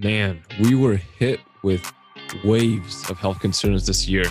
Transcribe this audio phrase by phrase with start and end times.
[0.00, 1.92] Man, we were hit with
[2.44, 4.26] waves of health concerns this year,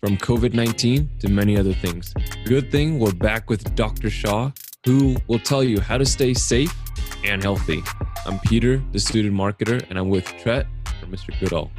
[0.00, 2.14] from COVID 19 to many other things.
[2.46, 4.08] Good thing we're back with Dr.
[4.08, 4.50] Shah,
[4.86, 6.74] who will tell you how to stay safe
[7.22, 7.82] and healthy.
[8.24, 10.64] I'm Peter, the suited marketer, and I'm with Triet
[10.98, 11.38] from Mr.
[11.38, 11.70] Goodall.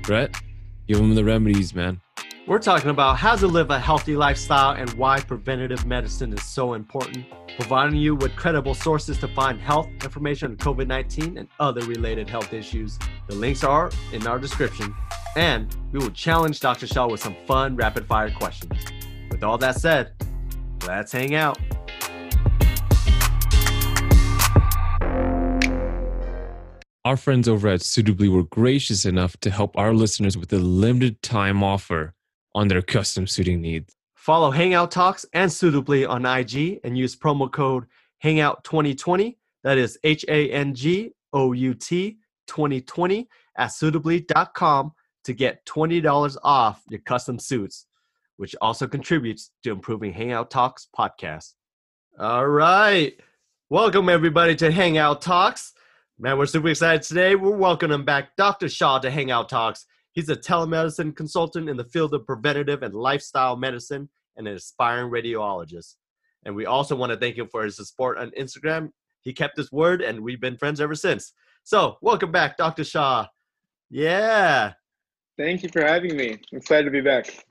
[0.00, 0.34] Triet,
[0.86, 2.00] give him the remedies, man.
[2.48, 6.72] We're talking about how to live a healthy lifestyle and why preventative medicine is so
[6.72, 7.26] important,
[7.58, 12.26] providing you with credible sources to find health information on COVID 19 and other related
[12.26, 12.98] health issues.
[13.26, 14.94] The links are in our description,
[15.36, 16.86] and we will challenge Dr.
[16.86, 18.72] Shah with some fun rapid fire questions.
[19.30, 20.14] With all that said,
[20.86, 21.58] let's hang out.
[27.04, 31.22] Our friends over at Suitably were gracious enough to help our listeners with a limited
[31.22, 32.14] time offer
[32.54, 33.94] on their custom suiting needs.
[34.14, 37.86] Follow Hangout Talks and Suitably on IG and use promo code
[38.22, 39.36] Hangout2020.
[39.64, 44.92] That is H A N G O U T 2020 at suitably.com
[45.24, 47.86] to get $20 off your custom suits,
[48.36, 51.54] which also contributes to improving Hangout Talks podcast.
[52.18, 53.18] All right.
[53.70, 55.74] Welcome, everybody, to Hangout Talks.
[56.18, 57.34] Man, we're super excited today.
[57.36, 58.68] We're welcoming back Dr.
[58.68, 59.86] Shah to Hangout Talks.
[60.18, 65.12] He's a telemedicine consultant in the field of preventative and lifestyle medicine and an aspiring
[65.12, 65.94] radiologist.
[66.44, 68.90] And we also want to thank him for his support on Instagram.
[69.20, 71.34] He kept his word, and we've been friends ever since.
[71.62, 72.82] So, welcome back, Dr.
[72.82, 73.28] Shah.
[73.90, 74.72] Yeah.
[75.36, 76.32] Thank you for having me.
[76.32, 77.44] I'm excited to be back.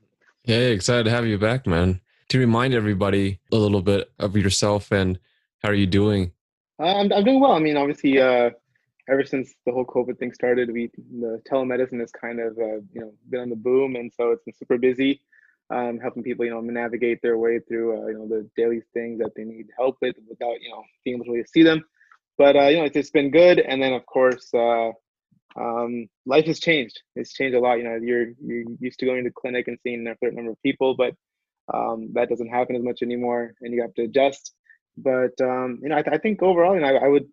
[0.43, 2.01] Hey, excited to have you back, man.
[2.31, 5.17] To remind everybody a little bit of yourself and
[5.63, 6.33] how are you doing?
[6.81, 7.53] I'm, I'm doing well.
[7.53, 8.49] I mean, obviously, uh,
[9.09, 13.01] ever since the whole COVID thing started, we the telemedicine has kind of uh, you
[13.01, 15.21] know been on the boom, and so it's been super busy,
[15.69, 19.19] um, helping people you know navigate their way through uh, you know the daily things
[19.19, 21.83] that they need help with without you know being able to really see them.
[22.37, 24.91] But uh, you know, it's, it's been good, and then of course, uh,
[25.59, 27.01] um, life has changed.
[27.15, 27.75] It's changed a lot.
[27.75, 30.61] You know, you're you're used to going to clinic and seeing a certain number of
[30.61, 31.13] people, but
[31.73, 34.53] um, that doesn't happen as much anymore, and you have to adjust.
[34.97, 37.27] But um, you know, I, th- I think overall, you know, I, I would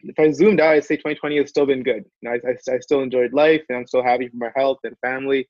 [0.00, 2.04] if I zoomed out, I'd say 2020 has still been good.
[2.20, 4.78] You know, I, I, I, still enjoyed life and I'm still happy for my health
[4.84, 5.48] and family.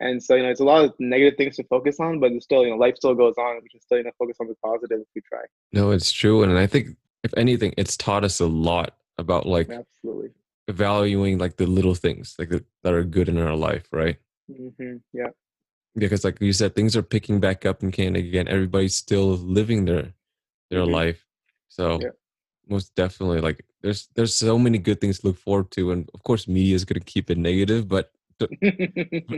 [0.00, 2.44] And so, you know, it's a lot of negative things to focus on, but it's
[2.44, 3.60] still, you know, life still goes on.
[3.62, 5.42] We can still, you know, focus on the positive if we try.
[5.72, 6.42] No, it's true.
[6.42, 10.30] And I think, if anything, it's taught us a lot about like absolutely
[10.70, 14.16] valuing like the little things like the, that are good in our life, right?
[14.50, 14.96] Mm-hmm.
[15.12, 15.28] Yeah.
[15.96, 18.48] Because, like you said, things are picking back up in Canada again.
[18.48, 20.14] Everybody's still living their
[20.70, 20.94] their mm-hmm.
[20.94, 21.26] life.
[21.68, 22.10] So, yeah.
[22.68, 26.22] most definitely, like there's there's so many good things to look forward to, and of
[26.22, 27.88] course, media is going to keep it negative.
[27.88, 28.12] But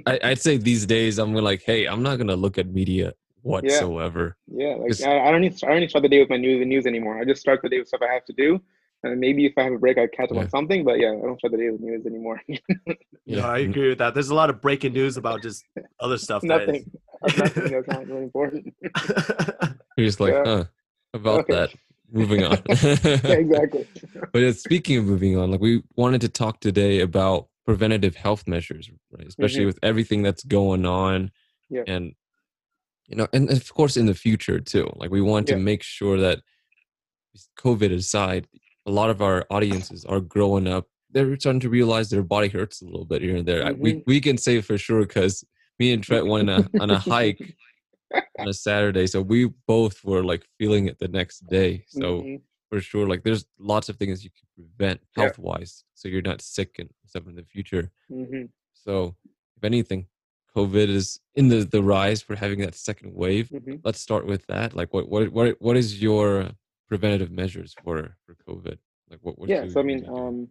[0.06, 3.12] I, would say these days, I'm like, hey, I'm not going to look at media
[3.42, 4.36] whatsoever.
[4.47, 6.31] Yeah, yeah like I, I, don't need I don't need to start the day with
[6.31, 7.20] my news the news anymore.
[7.20, 8.60] I just start the day with stuff I have to do.
[9.04, 10.42] And maybe if I have a break, I catch up yeah.
[10.42, 10.84] on something.
[10.84, 12.41] But yeah, I don't start the day with news anymore.
[13.26, 14.14] yeah, I agree with that.
[14.14, 15.64] There's a lot of breaking news about just
[15.98, 16.44] other stuff.
[16.44, 16.88] nothing.
[17.36, 18.72] nothing that's not really important.
[19.97, 20.44] You're just like, yeah.
[20.44, 20.64] huh,
[21.14, 21.52] about okay.
[21.52, 21.70] that
[22.12, 22.58] moving on.
[22.68, 23.86] exactly.
[24.32, 28.90] but speaking of moving on, like we wanted to talk today about preventative health measures,
[29.10, 29.26] right?
[29.26, 29.68] Especially mm-hmm.
[29.68, 31.30] with everything that's going on,
[31.70, 31.82] yeah.
[31.86, 32.12] and
[33.08, 34.90] you know, and of course in the future too.
[34.96, 35.56] Like we want yeah.
[35.56, 36.40] to make sure that
[37.58, 38.46] COVID aside,
[38.86, 40.86] a lot of our audiences are growing up.
[41.10, 43.64] They're starting to realize their body hurts a little bit here and there.
[43.64, 43.82] Mm-hmm.
[43.82, 45.44] We we can say for sure because
[45.78, 47.56] me and Triet went on a, on a hike
[48.38, 49.06] on a Saturday.
[49.06, 51.84] So we both were like feeling it the next day.
[51.88, 52.37] So mm-hmm.
[52.70, 56.41] for sure, like there's lots of things you can prevent health wise, so you're not
[56.43, 57.91] sick and stuff in the future.
[58.10, 58.47] Mm-hmm.
[58.75, 59.16] So
[59.56, 60.06] if anything,
[60.56, 63.48] COVID is in the the rise for having that second wave.
[63.48, 63.76] Mm-hmm.
[63.84, 64.75] Let's start with that.
[64.75, 66.50] Like, what what what what is your
[66.88, 68.78] preventative measures for for COVID?
[69.10, 69.38] Like, what?
[69.38, 69.66] what yeah.
[69.69, 70.49] So I mean, um,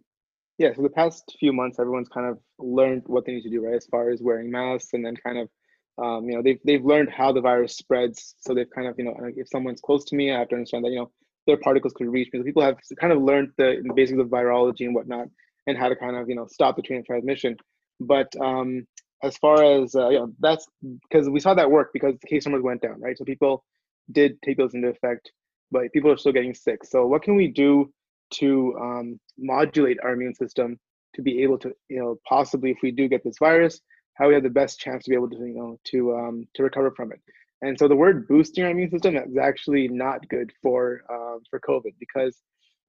[0.58, 0.72] yeah.
[0.74, 3.74] So the past few months, everyone's kind of learned what they need to do, right?
[3.74, 5.48] As far as wearing masks, and then kind of
[5.98, 8.34] um, you know they've they've learned how the virus spreads.
[8.40, 10.84] So they've kind of you know if someone's close to me i have to understand
[10.84, 11.10] that you know
[11.46, 12.40] their particles could reach me.
[12.40, 15.26] So people have kind of learned the basics of virology and whatnot
[15.66, 17.56] and how to kind of you know stop the of transmission.
[18.00, 18.86] But um,
[19.22, 20.66] as far as uh, you know that's
[21.08, 23.16] because we saw that work because the case numbers went down right?
[23.16, 23.64] So people
[24.10, 25.30] did take those into effect
[25.72, 26.84] but people are still getting sick.
[26.84, 27.90] So what can we do
[28.34, 30.78] to um, modulate our immune system
[31.14, 33.80] to be able to you know possibly if we do get this virus
[34.14, 36.62] how we have the best chance to be able to you know to um, to
[36.62, 37.20] recover from it.
[37.62, 41.60] And so the word boosting our immune system is actually not good for uh, for
[41.60, 42.36] COVID because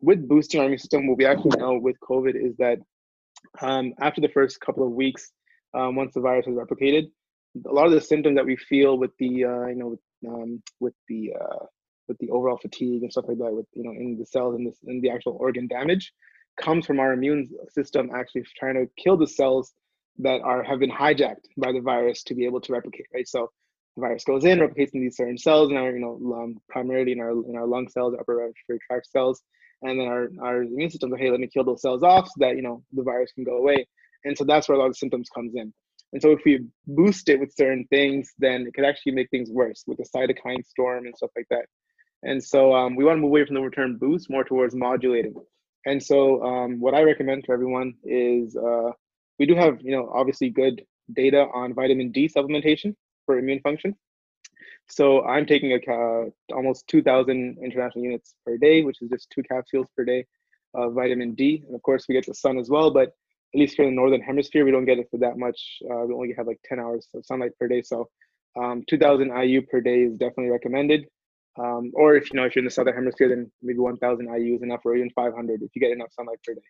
[0.01, 2.79] with boosting our immune system, what we actually know with COVID is that
[3.61, 5.31] um, after the first couple of weeks,
[5.73, 7.09] um, once the virus has replicated,
[7.67, 10.61] a lot of the symptoms that we feel with the uh, you know with, um,
[10.79, 11.65] with the uh,
[12.07, 14.73] with the overall fatigue and stuff like that, with you know in the cells and,
[14.87, 16.11] and the actual organ damage,
[16.59, 19.73] comes from our immune system actually trying to kill the cells
[20.19, 23.27] that are have been hijacked by the virus to be able to replicate, right?
[23.27, 23.49] So
[23.95, 27.11] the virus goes in, replicates in these certain cells in our, you know, um, primarily
[27.11, 29.41] in our in our lung cells, upper respiratory tract cells,
[29.81, 32.33] and then our our immune system like, hey, let me kill those cells off so
[32.37, 33.85] that you know the virus can go away.
[34.25, 35.73] And so that's where a lot of symptoms comes in.
[36.13, 39.49] And so if we boost it with certain things, then it could actually make things
[39.49, 41.65] worse with the cytokine storm and stuff like that.
[42.21, 45.33] And so um, we want to move away from the term boost more towards modulating.
[45.85, 48.91] And so um, what I recommend to everyone is uh,
[49.39, 52.95] we do have, you know, obviously good data on vitamin D supplementation
[53.25, 53.95] for immune function.
[54.89, 59.43] So I'm taking a, uh, almost 2,000 international units per day, which is just two
[59.43, 60.25] capsules per day
[60.73, 61.63] of vitamin D.
[61.65, 63.09] And of course, we get the sun as well, but
[63.53, 65.59] at least here in the northern hemisphere, we don't get it for that much.
[65.89, 67.81] Uh, we only have like 10 hours of sunlight per day.
[67.81, 68.09] So
[68.55, 71.05] um, 2,000 IU per day is definitely recommended.
[71.57, 74.55] Um, or if you know if you're in the southern hemisphere, then maybe 1,000 IU
[74.55, 76.61] is enough, or even 500 if you get enough sunlight per day.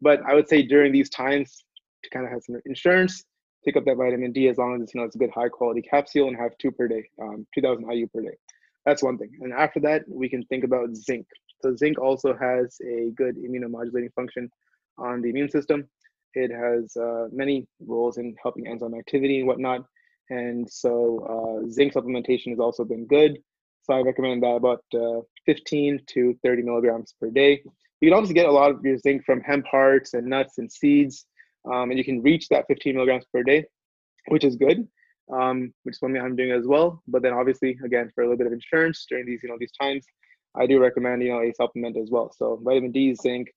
[0.00, 1.64] But I would say during these times
[2.02, 3.24] to kind of have some insurance,
[3.64, 5.48] take up that vitamin D as long as it's you know it's a good high
[5.48, 8.36] quality capsule and have two per day, um, 2,000 IU per day.
[8.84, 9.30] That's one thing.
[9.40, 11.26] And after that, we can think about zinc.
[11.60, 14.50] So zinc also has a good immunomodulating function
[14.96, 15.88] on the immune system.
[16.34, 19.84] It has uh, many roles in helping enzyme activity and whatnot.
[20.30, 23.38] And so uh, zinc supplementation has also been good.
[23.82, 27.62] So I recommend that about uh, 15 to 30 milligrams per day.
[28.00, 30.70] You can also get a lot of your zinc from hemp hearts and nuts and
[30.70, 31.26] seeds,
[31.72, 33.64] um, and you can reach that 15 milligrams per day,
[34.28, 34.86] which is good,
[35.32, 37.02] um, which is something I'm doing as well.
[37.06, 39.72] But then obviously, again, for a little bit of insurance during these, you know, these
[39.80, 40.04] times,
[40.56, 42.32] I do recommend, you know, a supplement as well.
[42.36, 43.48] So vitamin D, zinc,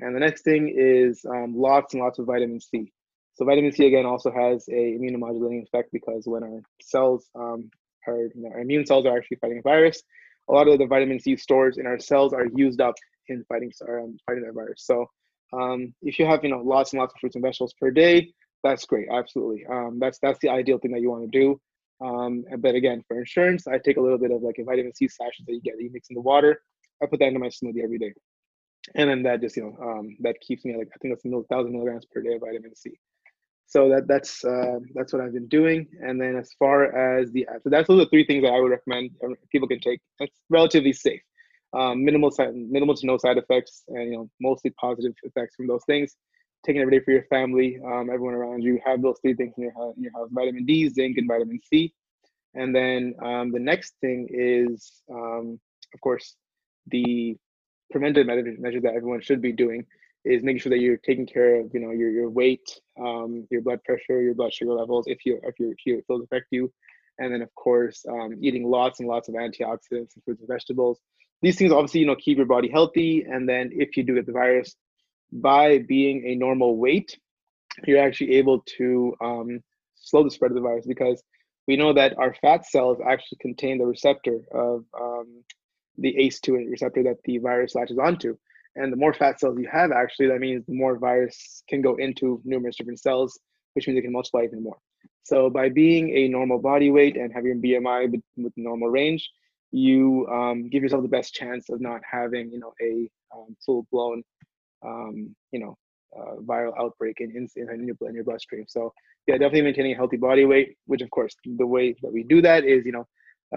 [0.00, 2.92] and the next thing is um, lots and lots of vitamin C.
[3.34, 7.70] So vitamin C again also has a immunomodulating effect because when our cells um,
[8.06, 10.02] our, you know, our immune cells are actually fighting a virus.
[10.48, 12.94] A lot of the vitamin C stores in our cells are used up
[13.28, 14.82] in fighting um, fighting that virus.
[14.84, 15.06] So
[15.52, 18.32] um, if you have you know lots and lots of fruits and vegetables per day,
[18.62, 19.08] that's great.
[19.10, 21.60] Absolutely, um, that's that's the ideal thing that you want to do.
[22.04, 25.08] Um, but again, for insurance, I take a little bit of like a vitamin C
[25.08, 26.62] sachet that you get that you mix in the water.
[27.02, 28.12] I put that into my smoothie every day,
[28.94, 31.42] and then that just you know um, that keeps me like I think that's a
[31.54, 32.92] thousand milligrams per day of vitamin C
[33.70, 35.86] so that that's uh, that's what I've been doing.
[36.02, 38.72] And then as far as the so that's those are three things that I would
[38.72, 39.10] recommend
[39.52, 40.00] people can take.
[40.18, 41.20] That's relatively safe,
[41.72, 45.84] um, minimal minimal to no side effects, and you know mostly positive effects from those
[45.84, 46.16] things.
[46.64, 48.80] Taking every day for your family, um, everyone around you.
[48.84, 51.60] Have those three things in your house, in your house: vitamin D, zinc, and vitamin
[51.64, 51.92] C.
[52.54, 55.60] And then um, the next thing is, um,
[55.94, 56.36] of course,
[56.88, 57.36] the
[57.90, 59.84] preventive measure that everyone should be doing
[60.24, 63.62] is making sure that you're taking care of you know your your weight um, your
[63.62, 66.70] blood pressure your blood sugar levels if you if you if those affect you
[67.18, 71.00] and then of course um, eating lots and lots of antioxidants and fruits and vegetables
[71.42, 74.26] these things obviously you know keep your body healthy and then if you do get
[74.26, 74.74] the virus
[75.32, 77.18] by being a normal weight
[77.86, 79.60] you're actually able to um,
[79.94, 81.22] slow the spread of the virus because
[81.68, 85.44] we know that our fat cells actually contain the receptor of um,
[85.98, 88.36] the ACE2 receptor that the virus latches onto
[88.76, 91.96] and the more fat cells you have, actually, that means the more virus can go
[91.96, 93.38] into numerous different cells,
[93.74, 94.78] which means it can multiply even more.
[95.24, 99.28] So by being a normal body weight and having BMI with normal range,
[99.72, 104.22] you um, give yourself the best chance of not having, you know, a um, full-blown,
[104.84, 105.76] um, you know,
[106.16, 108.64] uh, viral outbreak in, in, in, your, in your bloodstream.
[108.68, 108.92] So
[109.26, 112.42] yeah, definitely maintaining a healthy body weight, which of course, the way that we do
[112.42, 113.06] that is, you know,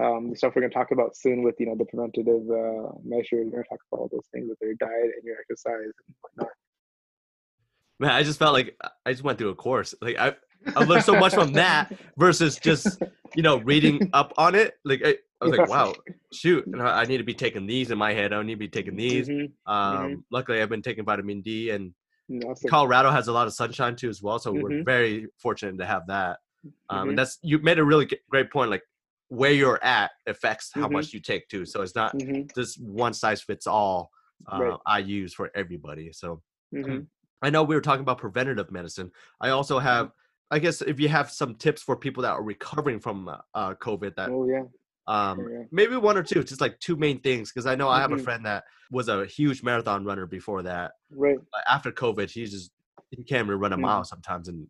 [0.00, 2.92] um, the stuff we're going to talk about soon with you know the preventative uh,
[3.04, 3.46] measures.
[3.46, 6.16] We're going to talk about all those things with your diet and your exercise and
[6.20, 6.52] whatnot.
[8.00, 9.94] Man, I just felt like I just went through a course.
[10.00, 10.34] Like I,
[10.76, 13.02] I learned so much from that versus just
[13.34, 14.74] you know reading up on it.
[14.84, 15.94] Like I, I was like, wow,
[16.32, 18.32] shoot, and I need to be taking these in my head.
[18.32, 19.28] I need to be taking these.
[19.28, 19.72] Mm-hmm.
[19.72, 20.20] Um, mm-hmm.
[20.30, 21.92] Luckily, I've been taking vitamin D, and
[22.44, 22.70] awesome.
[22.70, 24.38] Colorado has a lot of sunshine too as well.
[24.38, 24.62] So mm-hmm.
[24.62, 26.38] we're very fortunate to have that.
[26.88, 27.16] Um, and mm-hmm.
[27.16, 28.70] that's you made a really great point.
[28.70, 28.82] Like
[29.28, 30.94] where you're at affects how mm-hmm.
[30.94, 31.64] much you take too.
[31.64, 32.42] So it's not mm-hmm.
[32.54, 34.10] just one size fits all.
[34.50, 34.78] Uh, right.
[34.86, 36.12] I use for everybody.
[36.12, 36.42] So
[36.74, 37.00] mm-hmm.
[37.42, 39.10] I know we were talking about preventative medicine.
[39.40, 40.10] I also have,
[40.54, 43.74] I guess, if you have some tips for people that are recovering from uh, uh
[43.74, 44.62] COVID, that oh yeah.
[45.06, 45.64] Um, oh, yeah.
[45.72, 47.50] maybe one or two, just like two main things.
[47.50, 48.24] Because I know I have a mm-hmm.
[48.24, 50.92] friend that was a huge marathon runner before that.
[51.10, 51.38] Right.
[51.68, 52.70] After COVID, he just
[53.10, 54.04] he can't even run a mile mm-hmm.
[54.04, 54.68] sometimes, and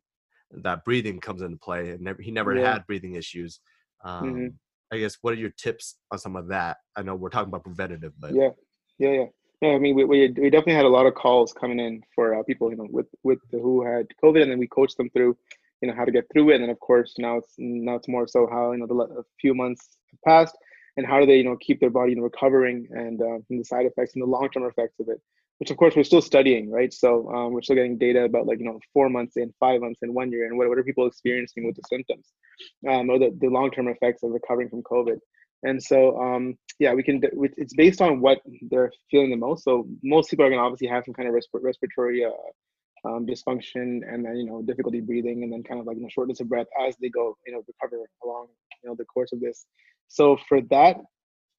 [0.62, 1.90] that breathing comes into play.
[1.90, 2.72] And never, he never yeah.
[2.72, 3.60] had breathing issues.
[4.04, 4.24] Mm-hmm.
[4.24, 4.46] Um, mm-hmm.
[4.90, 6.78] I guess what are your tips on some of that?
[6.96, 8.50] I know we're talking about preventative, but yeah,
[8.98, 9.26] yeah, yeah.
[9.62, 12.34] Yeah, I mean, we, we, we definitely had a lot of calls coming in for
[12.34, 15.08] uh, people, you know, with with the, who had COVID, and then we coached them
[15.10, 15.36] through,
[15.80, 16.60] you know, how to get through it.
[16.60, 19.54] And of course now it's now it's more so how you know the a few
[19.54, 20.56] months passed,
[20.96, 23.58] and how do they you know keep their body you know, recovering and uh, from
[23.58, 25.20] the side effects and the long term effects of it
[25.58, 26.92] which of course we're still studying right?
[26.92, 30.00] So um, we're still getting data about like you know four months in five months
[30.02, 32.26] in one year and what, what are people experiencing with the symptoms
[32.88, 35.18] um, or the, the long term effects of recovering from covid.
[35.62, 37.20] And so um, yeah we can
[37.56, 38.38] it's based on what
[38.70, 39.64] they're feeling the most.
[39.64, 42.30] So most people are going to obviously have some kind of resp- respiratory uh,
[43.04, 46.08] um, dysfunction and then you know difficulty breathing and then kind of like you know
[46.08, 48.48] shortness of breath as they go you know recover along
[48.82, 49.66] you know the course of this.
[50.08, 50.98] So for that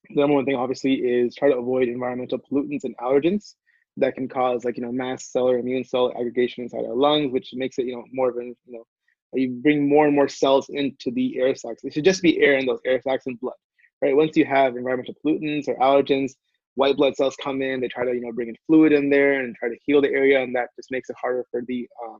[0.09, 3.55] the number one thing obviously is try to avoid environmental pollutants and allergens
[3.97, 7.31] that can cause like you know mast cell or immune cell aggregation inside our lungs
[7.31, 8.85] which makes it you know more of an you know
[9.33, 11.83] you bring more and more cells into the air sacs.
[11.83, 13.55] It should just be air in those air sacs and blood
[14.01, 14.15] right?
[14.15, 16.33] Once you have environmental pollutants or allergens
[16.75, 19.41] white blood cells come in, they try to you know bring in fluid in there
[19.41, 22.19] and try to heal the area, and that just makes it harder for the um,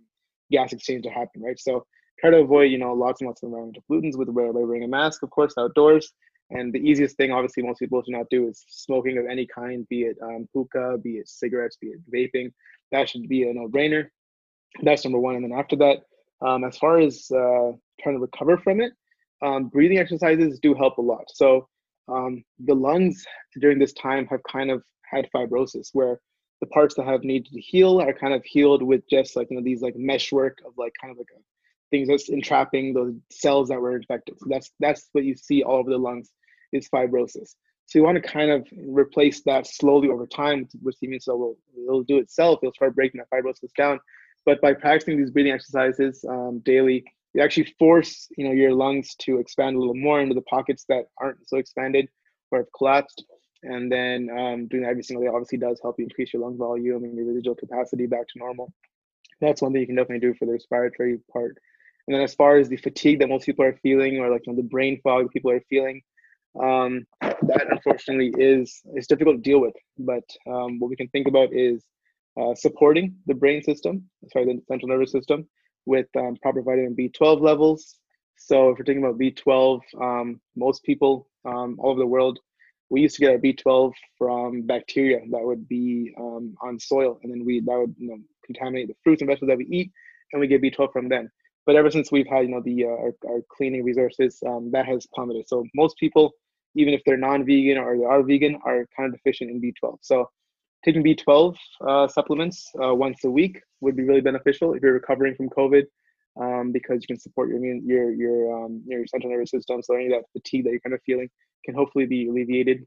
[0.52, 1.60] gas exchange to happen, right?
[1.60, 1.86] So
[2.20, 5.24] try to avoid you know lots and lots of environmental pollutants with wearing a mask,
[5.24, 6.12] of course, outdoors.
[6.52, 9.88] And the easiest thing, obviously, most people should not do is smoking of any kind,
[9.90, 12.52] be it um, hookah, be it cigarettes, be it vaping.
[12.92, 14.10] That should be a no-brainer.
[14.84, 15.36] That's number one.
[15.36, 16.04] And then after that,
[16.46, 18.94] um, as far as uh, trying to recover from it,
[19.42, 21.26] um, breathing exercises do help a lot.
[21.34, 21.68] So
[22.08, 23.26] um, the lungs
[23.60, 26.20] during this time have kind of had fibrosis where
[26.62, 29.58] the parts that have needed to heal are kind of healed with just like you
[29.58, 31.40] know these like meshwork of like kind of like a,
[31.92, 34.36] things that's entrapping those cells that were infected.
[34.40, 36.32] So that's that's what you see all over the lungs
[36.74, 37.56] is fibrosis.
[37.88, 41.38] So you want to kind of replace that slowly over time which the immune cell
[41.38, 42.60] will it'll do itself.
[42.64, 44.00] It'll start breaking that fibrosis down.
[44.46, 47.04] But by practicing these breathing exercises um, daily
[47.36, 50.86] you actually force you know your lungs to expand a little more into the pockets
[50.88, 52.08] that aren't so expanded
[52.52, 53.26] or have collapsed.
[53.64, 56.58] And then um, doing that every single day obviously does help you increase your lung
[56.58, 58.72] volume and your residual capacity back to normal.
[59.42, 61.58] That's one thing you can definitely do for the respiratory part.
[62.08, 64.54] And then as far as the fatigue that most people are feeling or like you
[64.54, 66.02] know, the brain fog people are feeling
[66.62, 69.74] um, that unfortunately is is difficult to deal with.
[69.98, 71.84] But um, what we can think about is
[72.40, 75.48] uh, supporting the brain system sorry the central nervous system
[75.86, 77.98] with um, proper vitamin B12 levels.
[78.38, 82.40] So if we're talking about B12, um, most people um, all over the world,
[82.90, 87.32] we used to get our B12 from bacteria that would be um, on soil, and
[87.32, 89.92] then we that would you know contaminate the fruits and vegetables that we eat,
[90.32, 91.30] and we get B12 from them.
[91.66, 94.86] But ever since we've had you know the uh, our, our, cleaning resources, um, that
[94.86, 95.48] has plummeted.
[95.48, 96.34] So most people,
[96.76, 99.98] even if they're non-vegan or they are vegan, are kind of deficient in B12.
[100.02, 100.30] So
[100.86, 105.36] taking B12 uh, supplements uh, once a week would be really beneficial if you're recovering
[105.36, 105.84] from COVID,
[106.40, 109.82] um, because you can support your immune, your your um, your central nervous system.
[109.82, 111.30] So any of that fatigue that you're kind of feeling
[111.66, 112.86] can hopefully be alleviated,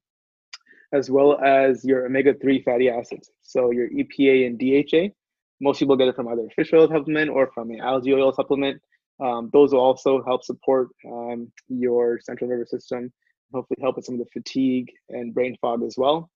[0.92, 3.30] as well as your omega-3 fatty acids.
[3.42, 5.14] So your EPA and DHA.
[5.60, 8.80] Most people get it from either fish oil supplement or from an algae oil supplement.
[9.20, 13.12] Um, those will also help support um, your central nervous system,
[13.52, 16.30] hopefully help with some of the fatigue and brain fog as well.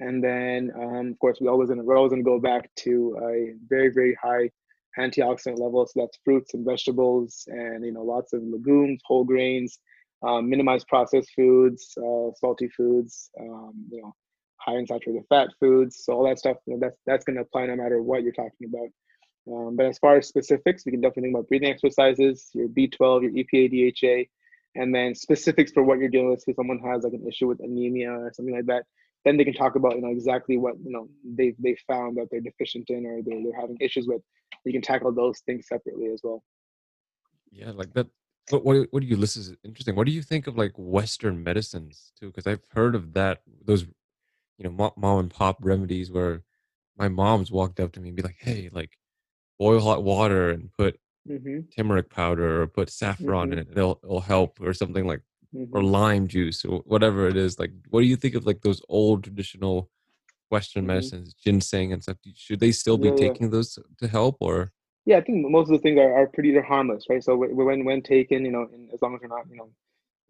[0.00, 3.90] And then, um, of course, we always gonna always gonna go back to a very
[3.90, 4.50] very high
[4.98, 5.86] antioxidant level.
[5.86, 9.78] So that's fruits and vegetables, and you know lots of legumes, whole grains,
[10.22, 14.14] um, minimize processed foods, uh, salty foods, um, you know,
[14.56, 16.02] high in saturated fat foods.
[16.04, 18.68] So all that stuff, you know, that's that's gonna apply no matter what you're talking
[18.68, 18.88] about.
[19.46, 23.22] Um, but as far as specifics, we can definitely think about breathing exercises, your B12,
[23.22, 24.28] your EPA, DHA,
[24.74, 26.44] and then specifics for what you're dealing with.
[26.46, 28.84] If someone has like an issue with anemia or something like that,
[29.24, 32.28] then they can talk about you know exactly what you know they they found that
[32.30, 34.22] they're deficient in or they're, they're having issues with.
[34.64, 36.42] You can tackle those things separately as well.
[37.50, 38.08] Yeah like that
[38.50, 39.96] what what, what do you listen is interesting?
[39.96, 42.26] What do you think of like western medicines too?
[42.26, 43.84] Because i've heard of that those
[44.58, 46.42] you know mom and pop remedies where
[46.96, 48.98] my mom's walked up to me and be like hey like
[49.58, 51.60] boil hot water and put mm-hmm.
[51.76, 53.52] turmeric powder or put saffron mm-hmm.
[53.54, 53.68] in it.
[53.72, 55.22] It'll, it'll help or something like
[55.54, 55.76] mm-hmm.
[55.76, 58.82] or lime juice or whatever it is like what do you think of like those
[58.88, 59.90] old traditional
[60.50, 60.88] western mm-hmm.
[60.88, 63.52] medicines ginseng and stuff should they still be yeah, taking yeah.
[63.52, 64.72] those to help or
[65.06, 67.84] yeah i think most of the things are, are pretty they're harmless right so when
[67.84, 69.70] when taken you know as long as you're not you know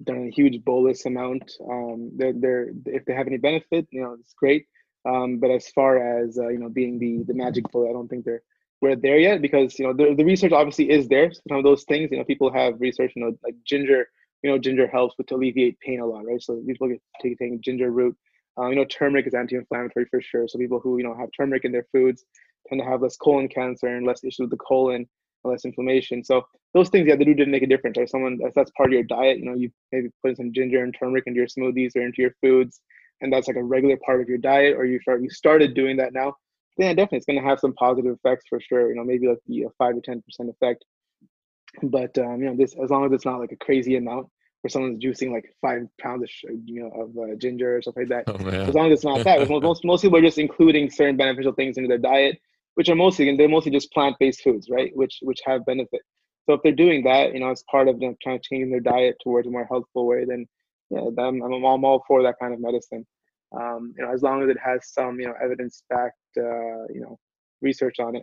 [0.02, 4.16] done a huge bolus amount um they're, they're if they have any benefit you know
[4.18, 4.66] it's great
[5.08, 8.08] um but as far as uh, you know being the the magic bullet i don't
[8.08, 8.42] think they're
[8.80, 11.84] we're there yet because you know the, the research obviously is there some of those
[11.84, 14.08] things you know people have research you know like ginger
[14.44, 16.40] you know, ginger helps with to alleviate pain a lot, right?
[16.40, 18.14] So people get taking ginger root.
[18.58, 20.46] Um, you know, turmeric is anti-inflammatory for sure.
[20.46, 22.26] So people who you know have turmeric in their foods
[22.68, 25.08] tend to have less colon cancer and less issues with the colon,
[25.44, 26.22] less inflammation.
[26.22, 26.42] So
[26.74, 27.96] those things, yeah, they do didn't make a difference.
[27.96, 29.38] Or someone that's, that's part of your diet.
[29.38, 32.34] You know, you maybe put some ginger and turmeric into your smoothies or into your
[32.42, 32.82] foods,
[33.22, 34.76] and that's like a regular part of your diet.
[34.76, 36.34] Or you start you started doing that now.
[36.76, 38.90] Yeah, definitely, it's going to have some positive effects for sure.
[38.90, 40.84] You know, maybe like the five to ten percent effect
[41.82, 44.28] but um, you know, this as long as it's not like a crazy amount,
[44.64, 46.30] where someone's juicing like five pounds of
[46.64, 48.25] you know of uh, ginger or stuff like that.
[48.26, 51.52] Oh, as long as it's not that, most most people are just including certain beneficial
[51.52, 52.38] things into their diet,
[52.75, 54.90] which are mostly and they're mostly just plant based foods, right?
[54.97, 56.00] Which which have benefit.
[56.47, 58.71] So if they're doing that, you know, as part of you know, trying to change
[58.71, 60.47] their diet towards a more healthful way, then
[60.88, 63.06] yeah, I'm, I'm, I'm all for that kind of medicine.
[63.54, 67.02] Um, you know, as long as it has some you know evidence backed uh, you
[67.02, 67.18] know
[67.61, 68.23] research on it.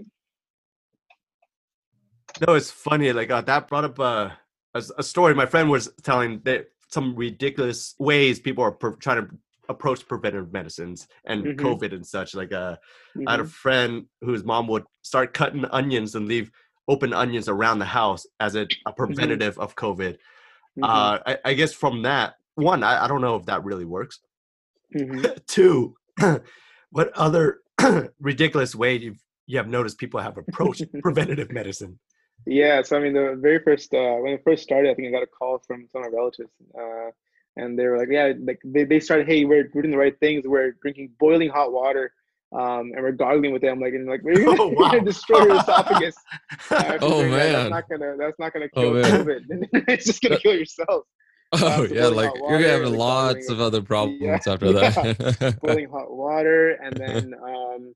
[2.48, 3.14] No, it's funny.
[3.14, 4.30] Like uh, that brought up uh,
[4.74, 5.34] a, a story.
[5.36, 9.30] My friend was telling that some ridiculous ways people are per- trying to
[9.70, 11.66] approach preventive medicines and mm-hmm.
[11.66, 12.36] COVID and such.
[12.36, 12.78] Like, uh,
[13.18, 13.28] mm-hmm.
[13.28, 13.50] I had a mm-hmm.
[13.50, 16.52] friend whose mom would start cutting onions and leave
[16.88, 18.92] open onions around the house as a, a mm-hmm.
[18.96, 19.64] preventative mm-hmm.
[19.64, 20.18] of COVID.
[20.82, 21.30] Uh, mm-hmm.
[21.30, 24.20] I, I, guess from that, one, I, I, don't know if that really works.
[25.48, 25.96] Two,
[26.92, 27.60] what other
[28.20, 32.00] ridiculous way you've you have noticed people have approached preventative medicine?
[32.46, 35.12] Yeah, so I mean, the very first uh, when it first started, I think I
[35.12, 37.12] got a call from some of my relatives, uh,
[37.56, 40.20] and they were like, "Yeah, like they, they started, hey, we're, we're doing the right
[40.20, 40.48] things.
[40.48, 42.14] We're drinking boiling hot water,
[42.52, 44.90] um, and we're gargling with it." I'm like, and like, we're gonna, oh, wow.
[44.90, 46.16] gonna destroy your esophagus.
[46.72, 47.52] Uh, oh man, that.
[47.52, 49.70] that's not gonna that's not gonna oh, kill oh, COVID.
[49.88, 51.06] it's just gonna kill yourself.
[51.54, 54.90] Oh yeah, like you're gonna have like lots of other problems yeah, after yeah.
[54.90, 55.60] that.
[55.62, 57.94] boiling hot water, and then um,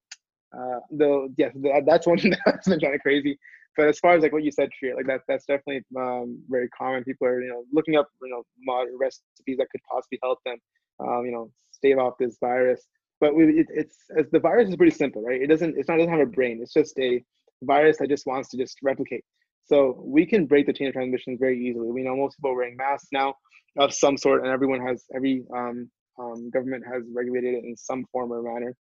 [0.55, 3.39] uh, though yes, that's one that's been kind of crazy
[3.77, 6.69] but as far as like what you said, Shreya, like that that's definitely um, very
[6.69, 7.03] common.
[7.03, 10.57] People are you know looking up you know modern recipes that could possibly help them,
[10.99, 12.81] um, you know, stave off this virus.
[13.19, 15.41] But we, it, it's as the virus is pretty simple, right?
[15.41, 16.59] It doesn't it's not it doesn't have a brain.
[16.61, 17.23] It's just a
[17.63, 19.23] virus that just wants to just replicate.
[19.65, 21.91] So we can break the chain of transmission very easily.
[21.91, 23.35] We know most people are wearing masks now
[23.77, 25.89] of some sort, and everyone has every um,
[26.19, 28.75] um, government has regulated it in some form or manner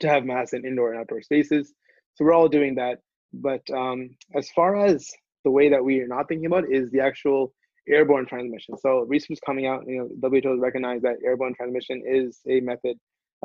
[0.00, 1.72] to have masks in indoor and outdoor spaces.
[2.14, 2.98] So we're all doing that.
[3.32, 5.10] But um, as far as
[5.44, 7.52] the way that we are not thinking about is the actual
[7.88, 8.76] airborne transmission.
[8.78, 12.60] So research is coming out, you know, WHO has recognized that airborne transmission is a
[12.60, 12.96] method.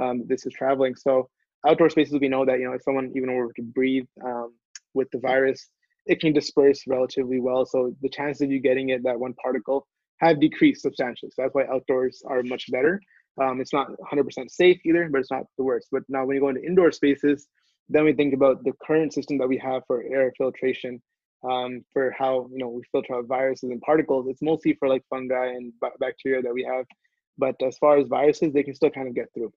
[0.01, 0.95] Um, this is traveling.
[0.95, 1.29] So
[1.67, 4.55] outdoor spaces, we know that, you know, if someone even were to breathe um,
[4.93, 5.69] with the virus,
[6.07, 7.65] it can disperse relatively well.
[7.65, 9.85] So the chances of you getting it, that one particle,
[10.21, 11.31] have decreased substantially.
[11.31, 13.01] So that's why outdoors are much better.
[13.41, 15.87] Um, it's not 100% safe either, but it's not the worst.
[15.91, 17.47] But now when you go into indoor spaces,
[17.91, 21.01] then we think about the current system that we have for air filtration,
[21.49, 24.27] um, for how you know we filter out viruses and particles.
[24.27, 26.85] It's mostly for like fungi and b- bacteria that we have,
[27.37, 29.51] but as far as viruses, they can still kind of get through,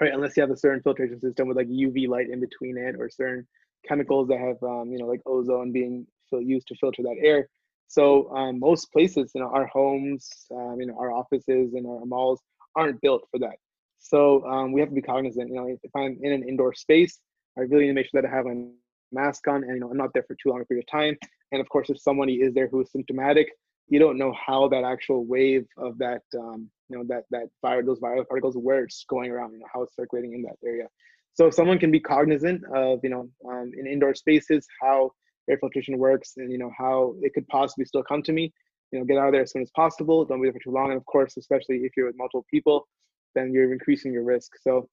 [0.00, 0.12] right?
[0.12, 3.08] Unless you have a certain filtration system with like UV light in between it or
[3.08, 3.46] certain
[3.88, 6.06] chemicals that have um, you know like ozone being
[6.40, 7.48] used to filter that air.
[7.86, 12.04] So um, most places, you know, our homes, um, you know, our offices and our
[12.04, 12.40] malls
[12.74, 13.56] aren't built for that.
[13.98, 15.48] So um, we have to be cognizant.
[15.48, 17.20] You know, if I'm in an indoor space,
[17.58, 18.68] I really need to make sure that I have a
[19.12, 21.16] mask on and you know I'm not there for too long a period of time.
[21.52, 23.48] And of course, if somebody is there who is symptomatic,
[23.88, 27.86] you don't know how that actual wave of that um, you know that that virus
[27.86, 30.86] those viral particles where it's going around, you know how it's circulating in that area.
[31.34, 35.12] So if someone can be cognizant of you know um, in indoor spaces how
[35.48, 38.52] air filtration works and you know how it could possibly still come to me,
[38.90, 40.24] you know get out of there as soon as possible.
[40.24, 40.90] Don't be there for too long.
[40.90, 42.88] And of course, especially if you're with multiple people,
[43.34, 44.52] then you're increasing your risk.
[44.62, 44.88] So,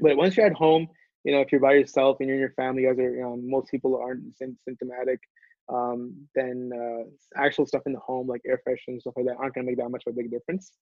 [0.00, 0.86] but once you're at home
[1.24, 3.48] you know, if you're by yourself and you're in your family, you guys are, um,
[3.48, 5.20] most people aren't symptomatic,
[5.68, 7.04] um, then uh,
[7.40, 9.70] actual stuff in the home, like air fresheners and stuff like that, aren't going to
[9.70, 10.72] make that much of a big difference.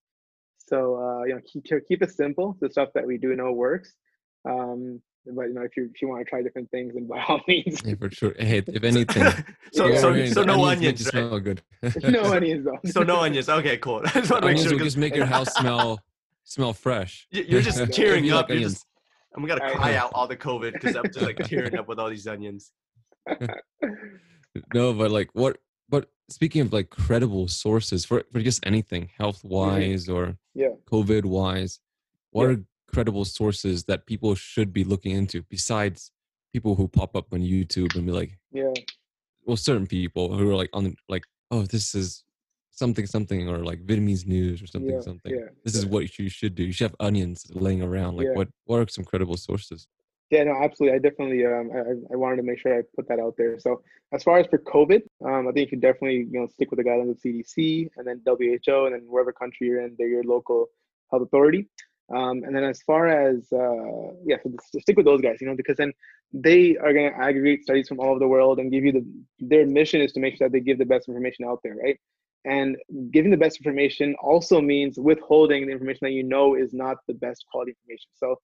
[0.59, 3.95] So, uh, you know, keep, keep it simple, the stuff that we do know works.
[4.49, 5.01] Um,
[5.35, 7.41] but you know, if you if you want to try different things, then by all
[7.47, 7.83] means.
[7.85, 8.35] Yeah, for sure.
[8.39, 11.11] Hey, if anything, so yeah, so, so no onions, right?
[11.11, 11.63] smell good.
[12.03, 12.91] no onions though.
[12.91, 13.49] so no onions.
[13.49, 14.03] Okay, cool.
[14.05, 14.73] I just want to make sure.
[14.73, 16.01] Will just make your house smell
[16.45, 17.27] smell fresh.
[17.31, 18.49] You're just tearing up.
[18.49, 18.87] Like you're just
[19.35, 21.99] and we gotta cry out all the COVID because I'm just like tearing up with
[21.99, 22.73] all these onions.
[24.75, 25.59] no, but like what?
[25.89, 30.17] But speaking of like credible sources for for just anything health wise mm-hmm.
[30.17, 30.71] or yeah.
[30.91, 31.81] COVID wise,
[32.31, 32.57] what yeah.
[32.57, 36.11] are credible sources that people should be looking into besides
[36.53, 38.73] people who pop up on YouTube and be like, yeah,
[39.45, 42.25] well, certain people who are like on like, oh, this is
[42.79, 45.35] something something or like Vietnamese news or something yeah, something.
[45.35, 46.63] Yeah, this is what you should do.
[46.63, 48.17] You should have onions laying around.
[48.17, 49.89] Like what what are some credible sources?
[50.31, 50.97] Yeah, no, absolutely.
[50.97, 53.59] I definitely um I, I wanted to make sure I put that out there.
[53.59, 56.71] So as far as for COVID, um I think you could definitely you know stick
[56.71, 60.09] with the guidelines of CDC and then WHO and then wherever country you're in, they're
[60.09, 60.67] your local
[61.11, 61.69] health authority.
[62.11, 65.55] Um, and then as far as uh, yeah, so stick with those guys, you know,
[65.55, 65.93] because then
[66.33, 69.05] they are going to aggregate studies from all over the world and give you the
[69.41, 71.99] their mission is to make sure that they give the best information out there, right?
[72.49, 72.77] And
[73.11, 77.15] giving the best information also means withholding the information that you know is not the
[77.15, 78.11] best quality information.
[78.17, 78.37] So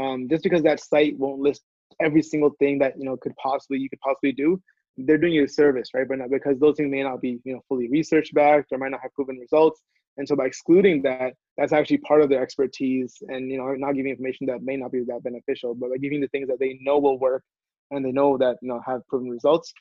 [0.00, 1.62] um, just because that site won't list
[2.00, 4.60] every single thing that you know could possibly you could possibly do
[5.06, 6.06] they're doing you a service, right?
[6.06, 8.90] But not, because those things may not be, you know, fully research backed or might
[8.90, 9.80] not have proven results.
[10.16, 13.94] And so by excluding that, that's actually part of their expertise and, you know, not
[13.94, 16.78] giving information that may not be that beneficial, but by giving the things that they
[16.82, 17.42] know will work
[17.90, 19.72] and they know that, you know, have proven results.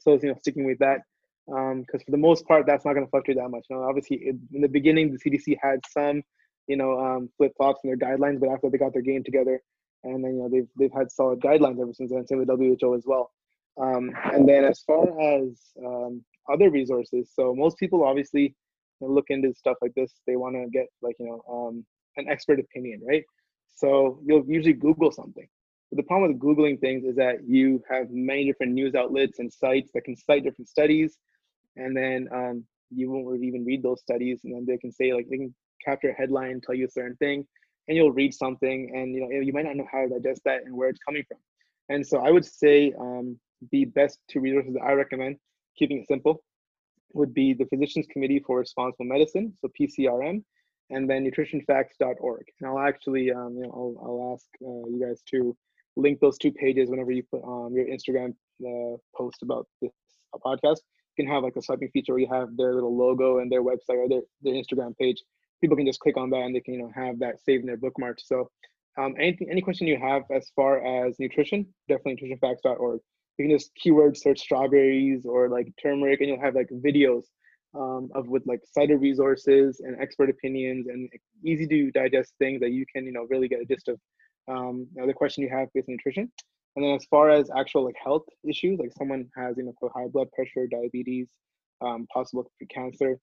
[0.00, 1.00] So, you know, sticking with that.
[1.46, 3.66] Because um, for the most part, that's not going to fluctuate that much.
[3.70, 6.22] Know, obviously, it, in the beginning, the CDC had some,
[6.66, 9.60] you know, um, flip flops in their guidelines, but after they got their game together,
[10.04, 12.26] and then you know they've they've had solid guidelines ever since then.
[12.26, 13.30] Same with WHO as well.
[13.80, 18.54] Um, and then as far as um, other resources, so most people obviously
[19.00, 20.12] look into stuff like this.
[20.26, 21.84] They want to get like you know um,
[22.16, 23.24] an expert opinion, right?
[23.74, 25.46] So you'll usually Google something.
[25.90, 29.52] But the problem with googling things is that you have many different news outlets and
[29.52, 31.18] sites that can cite different studies,
[31.76, 35.28] and then um, you won't even read those studies, and then they can say like
[35.28, 37.46] they can capture a headline, tell you a certain thing,
[37.88, 40.62] and you'll read something, and you know you might not know how to digest that
[40.64, 41.38] and where it's coming from.
[41.88, 43.38] And so I would say um,
[43.70, 45.36] the best two resources that I recommend,
[45.78, 46.42] keeping it simple,
[47.14, 50.42] would be the Physicians Committee for Responsible Medicine, so PCRM,
[50.90, 52.44] and then nutritionfacts.org.
[52.60, 55.56] And I'll actually, um, you know, I'll, I'll ask uh, you guys to
[55.96, 58.34] link those two pages whenever you put um, your Instagram
[58.64, 59.92] uh, post about this
[60.44, 60.80] podcast.
[61.16, 63.98] Can have like a swiping feature where you have their little logo and their website
[63.98, 65.22] or their, their Instagram page.
[65.60, 67.66] People can just click on that and they can, you know, have that saved in
[67.66, 68.18] their bookmark.
[68.20, 68.50] So
[68.98, 73.00] um, anything, any question you have as far as nutrition, definitely nutritionfacts.org
[73.38, 77.24] you can just keyword search strawberries or like turmeric and you'll have like videos
[77.74, 81.08] um, of with like cited resources and expert opinions and
[81.44, 84.00] easy to digest things that you can you know really get a gist of
[84.48, 86.30] um, you the question you have with nutrition
[86.76, 90.06] and then as far as actual like health issues like someone has you know high
[90.08, 91.28] blood pressure diabetes
[91.80, 93.18] um, possible cancer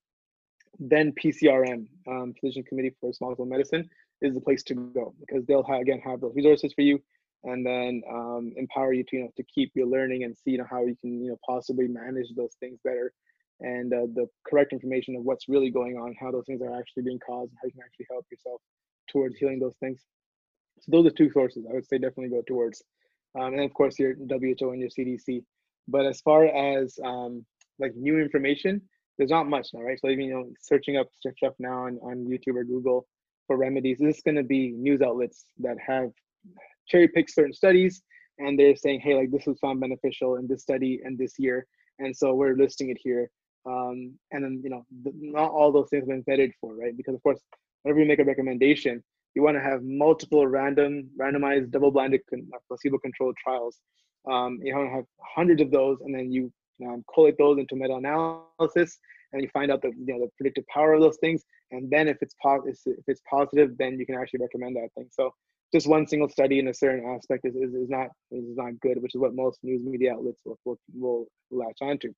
[0.78, 3.88] then pcrm um, physician committee for Small responsible medicine
[4.20, 7.00] is the place to go because they'll have, again have those resources for you
[7.44, 10.58] and then um, empower you to you know to keep your learning and see you
[10.58, 13.12] know how you can you know possibly manage those things better
[13.60, 17.02] and uh, the correct information of what's really going on how those things are actually
[17.02, 18.60] being caused and how you can actually help yourself
[19.08, 20.02] towards healing those things.
[20.80, 22.82] So those are two sources i would say definitely go towards
[23.38, 25.42] um, and of course your who and your cdc
[25.88, 27.44] but as far as um,
[27.78, 28.80] like new information
[29.18, 32.26] there's not much now right so even you know searching up stuff now on, on
[32.26, 33.06] youtube or google
[33.46, 36.10] for remedies this is going to be news outlets that have
[36.86, 38.02] cherry picked certain studies
[38.38, 41.66] and they're saying, hey, like this was found beneficial in this study and this year.
[41.98, 43.30] And so we're listing it here.
[43.66, 46.96] Um, and then, you know, the, not all those things have been vetted for, right?
[46.96, 47.40] Because of course,
[47.82, 49.02] whenever you make a recommendation,
[49.34, 53.78] you want to have multiple random, randomized, double-blinded, uh, placebo-controlled trials.
[54.30, 55.04] Um, you want to have
[55.36, 56.52] hundreds of those, and then you
[56.86, 58.98] um, collate those into meta-analysis,
[59.32, 61.42] and you find out the you know the predictive power of those things.
[61.72, 65.08] And then if it's po- if it's positive, then you can actually recommend that thing.
[65.10, 65.32] So
[65.72, 69.02] just one single study in a certain aspect is, is, is not is not good,
[69.02, 72.12] which is what most news media outlets will, will, will latch onto.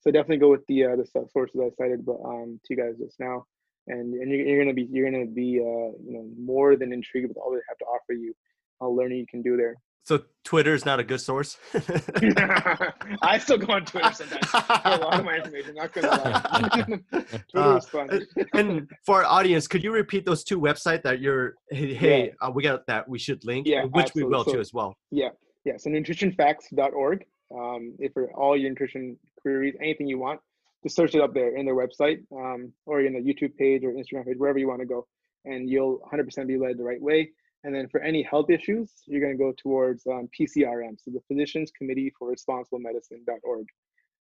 [0.00, 2.98] So definitely go with the uh, the sources I cited, but um, to you guys
[2.98, 3.44] just now,
[3.88, 7.28] and and you're, you're gonna be you're gonna be uh, you know more than intrigued
[7.28, 8.34] with all they have to offer you,
[8.80, 9.76] all learning you can do there.
[10.08, 11.58] So Twitter is not a good source.
[11.74, 15.74] I still go on Twitter sometimes for a lot of my information.
[15.74, 16.86] Not gonna lie.
[17.50, 18.26] Twitter uh, is fun.
[18.54, 21.56] and for our audience, could you repeat those two websites that you're?
[21.70, 22.46] Hey, hey yeah.
[22.46, 23.06] uh, we got that.
[23.06, 23.66] We should link.
[23.66, 24.30] Yeah, which absolutely.
[24.30, 24.96] we will so, too as well.
[25.10, 25.28] Yeah,
[25.66, 25.74] yeah.
[25.76, 27.26] So nutritionfacts.org.
[27.54, 30.40] Um, if for all your nutrition queries, anything you want,
[30.82, 33.92] just search it up there in their website, um, or in the YouTube page or
[33.92, 35.06] Instagram page, wherever you want to go,
[35.44, 37.30] and you'll 100% be led the right way.
[37.64, 41.20] And then for any health issues, you're going to go towards um, PCRM, so the
[41.26, 43.66] Physicians Committee for Responsible Medicine.org.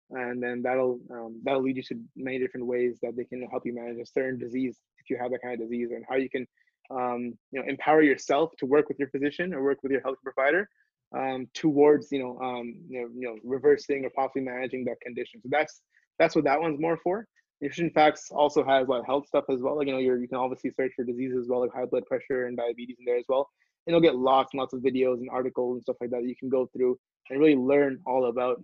[0.09, 3.65] And then that'll um, that'll lead you to many different ways that they can help
[3.65, 6.29] you manage a certain disease if you have that kind of disease, and how you
[6.29, 6.47] can
[6.89, 10.15] um, you know empower yourself to work with your physician or work with your health
[10.23, 10.69] provider
[11.15, 15.41] um, towards you know, um, you know you know reversing or possibly managing that condition.
[15.41, 15.81] So that's
[16.19, 17.27] that's what that one's more for.
[17.61, 19.77] Nutrition Facts also has like health stuff as well.
[19.77, 22.45] Like, you know, you can obviously search for diseases as well, like high blood pressure
[22.45, 23.49] and diabetes in there as well.
[23.85, 26.29] And you'll get lots and lots of videos and articles and stuff like that that
[26.29, 26.97] you can go through
[27.29, 28.61] and really learn all about,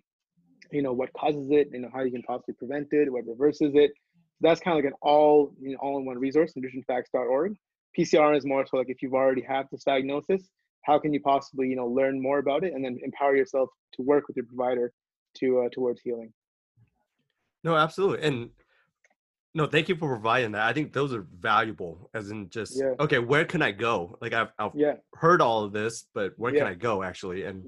[0.71, 3.91] you know, what causes it, know, how you can possibly prevent it, what reverses it.
[4.41, 7.55] That's kind of like an all, you know, all-in-one resource, nutritionfacts.org.
[7.97, 10.49] PCR is more so like if you've already had this diagnosis,
[10.83, 14.01] how can you possibly, you know, learn more about it and then empower yourself to
[14.01, 14.91] work with your provider
[15.37, 16.31] to uh, towards healing.
[17.63, 18.25] No, absolutely.
[18.25, 18.49] And
[19.55, 20.63] no, thank you for providing that.
[20.63, 22.93] I think those are valuable, as in just yeah.
[22.99, 24.17] okay, where can I go?
[24.21, 24.93] Like I've, I've yeah.
[25.15, 26.61] heard all of this, but where yeah.
[26.61, 27.43] can I go actually?
[27.43, 27.63] And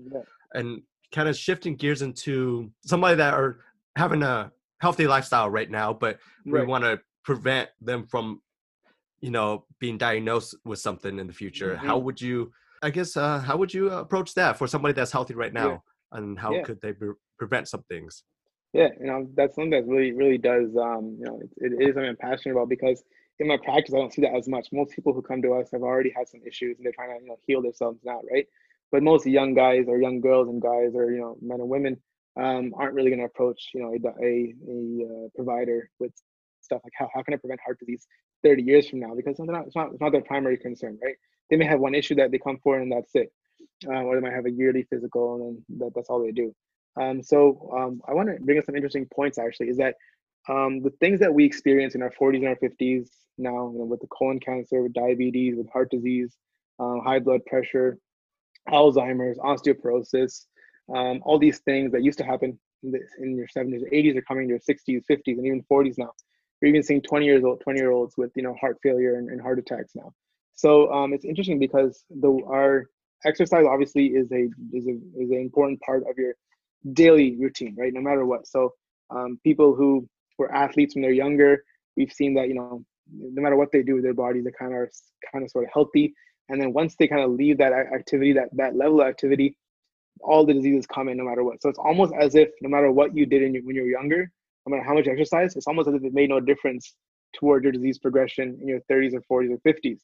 [0.53, 0.81] and
[1.13, 3.59] kind of shifting gears into somebody that are
[3.95, 6.61] having a healthy lifestyle right now, but right.
[6.61, 8.41] we want to prevent them from,
[9.21, 11.75] you know, being diagnosed with something in the future.
[11.75, 11.85] Mm-hmm.
[11.85, 12.51] How would you?
[12.81, 15.83] I guess uh, how would you approach that for somebody that's healthy right now?
[16.11, 18.23] And how could they be, prevent some things
[18.75, 21.95] yeah you know that's something that really really does um you know it, it is
[21.95, 23.03] something i'm passionate about because
[23.39, 24.67] in my practice i don't see that as much.
[24.71, 27.23] Most people who come to us have already had some issues and they're trying to
[27.23, 28.45] you know heal themselves now right?
[28.91, 31.97] But most young guys or young girls and guys or you know men and women
[32.37, 36.11] um, aren't really going to approach you know a, a, a uh, provider with
[36.61, 38.05] stuff like how, how can i prevent heart disease
[38.43, 39.13] 30 years from now?
[39.15, 41.15] Because it's not, it's not, it's not their primary concern right?
[41.49, 43.31] They may have one issue that they come for and that's it
[43.87, 46.53] uh, or they might have a yearly physical and then that, that's all they do
[47.01, 49.95] um, so um, i want to bring up some interesting points actually is that
[50.47, 53.85] um, the things that we experience in our 40s and our 50s now you know,
[53.85, 56.35] with the colon cancer with diabetes with heart disease
[56.79, 57.97] uh, high blood pressure
[58.69, 60.45] alzheimer's osteoporosis
[60.93, 64.15] um, all these things that used to happen in, the, in your 70s or 80s
[64.15, 66.11] are coming to your 60s 50s and even 40s now.
[66.61, 69.29] You're even seeing 20 years old 20 year olds with you know heart failure and,
[69.29, 70.13] and heart attacks now.
[70.53, 72.85] So um, it's interesting because the our
[73.25, 76.33] exercise obviously is a is a is an important part of your
[76.93, 77.93] daily routine right?
[77.93, 78.47] No matter what.
[78.47, 78.73] So
[79.09, 81.63] um, people who were athletes when they're younger
[81.95, 84.73] we've seen that you know no matter what they do with their bodies they kind
[84.73, 84.91] of are
[85.31, 86.13] kind of sort of healthy.
[86.49, 89.57] And then once they kind of leave that activity that that level of activity
[90.21, 91.61] all the diseases come in no matter what.
[91.61, 94.31] So it's almost as if no matter what you did in, when you were younger
[94.65, 96.95] no matter how much exercise it's almost as if it made no difference
[97.35, 99.99] toward your disease progression in your 30s or 40s or 50s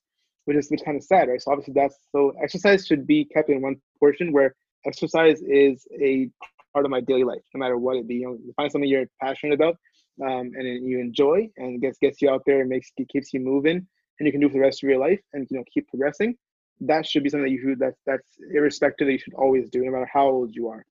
[0.45, 1.41] which is which kind of sad right?
[1.41, 6.29] So obviously that's so exercise should be kept in one portion where exercise is a
[6.73, 9.05] part of my daily life no matter what it be you know find something you're
[9.21, 9.75] passionate about
[10.23, 13.39] um, and you enjoy and gets gets you out there and makes it keeps you
[13.39, 13.85] moving
[14.19, 16.35] and you can do for the rest of your life and you know keep progressing
[16.81, 19.83] that should be something that you should that's that's irrespective that you should always do
[19.83, 20.83] no matter how old you are.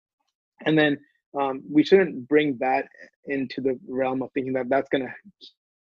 [0.64, 0.98] And then
[1.38, 2.86] um, we shouldn't bring that
[3.26, 5.12] into the realm of thinking that that's going to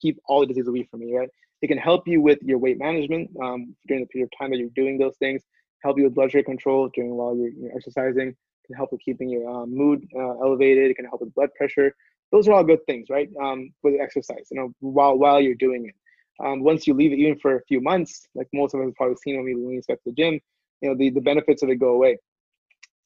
[0.00, 1.28] keep all the disease away from you right?
[1.62, 4.58] It can help you with your weight management um, during the period of time that
[4.58, 5.42] you're doing those things
[5.82, 8.34] help you with blood sugar control during while you're, you're exercising
[8.70, 11.94] can help with keeping your uh, mood uh, elevated it can help with blood pressure
[12.32, 13.28] those are all good things, right?
[13.42, 15.94] Um, with exercise, you know, while while you're doing it.
[16.44, 18.94] Um, once you leave it, even for a few months, like most of us have
[18.94, 20.40] probably seen when we when we start the gym,
[20.80, 22.18] you know, the the benefits of it go away.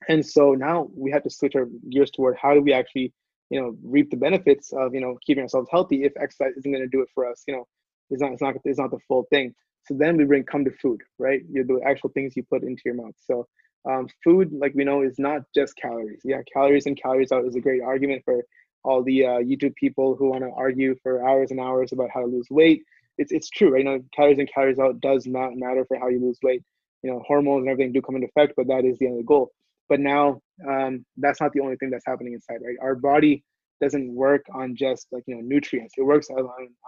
[0.09, 3.13] And so now we have to switch our gears toward how do we actually,
[3.51, 6.85] you know, reap the benefits of you know keeping ourselves healthy if exercise isn't going
[6.85, 7.43] to do it for us.
[7.49, 7.67] You know,
[8.11, 9.55] it's not it's not it's not the full thing.
[9.87, 11.41] So then we bring come to food, right?
[11.51, 13.15] You're the actual things you put into your mouth.
[13.19, 13.47] So
[13.89, 16.21] um, food, like we know, is not just calories.
[16.25, 18.43] Yeah, calories and calories out is a great argument for
[18.85, 22.21] all the uh, YouTube people who want to argue for hours and hours about how
[22.21, 22.83] to lose weight.
[23.19, 23.79] It's it's true, right?
[23.79, 26.63] You know, calories in calories out does not matter for how you lose weight.
[27.03, 29.19] You know, hormones and everything do come into effect, but that is the end of
[29.19, 29.53] the goal.
[29.89, 32.77] But now, um, that's not the only thing that's happening inside, right?
[32.81, 33.45] Our body
[33.81, 35.95] doesn't work on just like you know nutrients.
[35.97, 36.39] It works on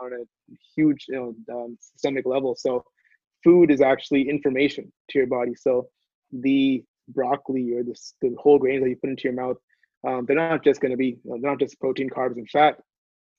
[0.03, 1.17] on a huge you
[1.49, 2.57] know um, systemic level.
[2.57, 2.85] So,
[3.45, 5.55] food is actually information to your body.
[5.55, 5.89] So,
[6.33, 9.57] the broccoli or the, the whole grains that you put into your mouth
[10.07, 12.79] um, they're not just going to be, they're not just protein, carbs, and fat,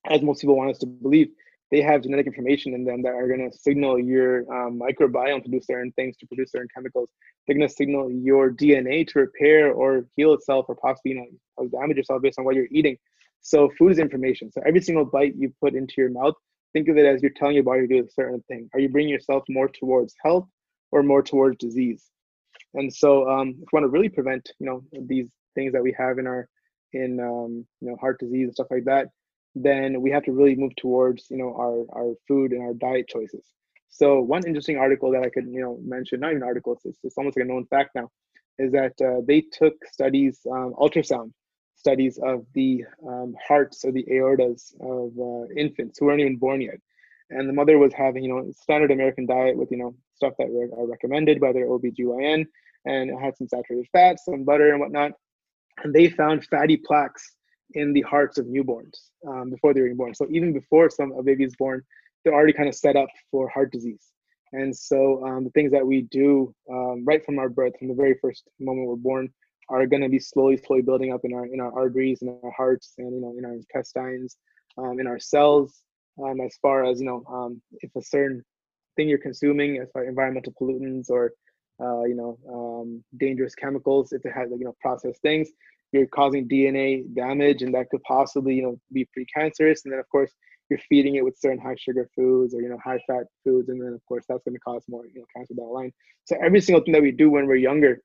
[0.10, 1.30] as most people want us to believe.
[1.72, 5.52] They have genetic information in them that are going to signal your um, microbiome to
[5.52, 7.10] do certain things, to produce certain chemicals.
[7.46, 11.68] They're going to signal your DNA to repair or heal itself, or possibly you know
[11.68, 12.98] damage yourself based on what you're eating.
[13.42, 14.52] So food is information.
[14.52, 16.36] So every single bite you put into your mouth,
[16.74, 18.70] think of it as you're telling your body to do a certain thing.
[18.74, 20.48] Are you bringing yourself more towards health
[20.92, 22.10] or more towards disease?
[22.74, 25.96] And so, um, if you want to really prevent, you know, these things that we
[25.98, 26.48] have in our
[26.94, 29.08] in um, you know heart disease and stuff like that,
[29.56, 33.08] then we have to really move towards you know our our food and our diet
[33.08, 33.46] choices.
[33.90, 37.18] So one interesting article that I could you know mention, not even articles, it's, it's
[37.18, 38.10] almost like a known fact now,
[38.60, 41.32] is that uh, they took studies, um, ultrasound
[41.76, 46.62] studies of the um, hearts or the aortas of uh, infants who weren't even born
[46.62, 46.80] yet,
[47.30, 50.48] and the mother was having you know standard American diet with you know stuff that
[50.48, 52.46] are recommended by their OBGYN,
[52.86, 55.12] and it had some saturated fats, some butter and whatnot
[55.84, 57.36] and they found fatty plaques
[57.74, 60.16] in the hearts of newborns um, before they were born.
[60.16, 61.84] So even before some a baby is born,
[62.24, 64.12] they're already kind of set up for heart disease.
[64.54, 67.94] And so um, the things that we do um, right from our birth, from the
[67.94, 69.30] very first moment we're born,
[69.70, 72.52] are going to be slowly, slowly building up in our in our arteries, in our
[72.52, 74.38] hearts, and you know in our intestines,
[74.78, 75.84] um, in our cells.
[76.24, 78.44] Um, as far as you know, um, if a certain
[78.96, 81.34] thing you're consuming, as far as environmental pollutants or
[81.80, 85.50] uh, you know, um, dangerous chemicals, if it has, like, you know, processed things,
[85.92, 89.82] you're causing DNA damage and that could possibly, you know, be precancerous.
[89.86, 90.32] And then of course,
[90.70, 93.70] you're feeding it with certain high sugar foods or, you know, high fat foods.
[93.70, 95.94] And then of course, that's going to cause more, you know, cancer down the line.
[96.26, 98.02] So every single thing that we do when we're younger,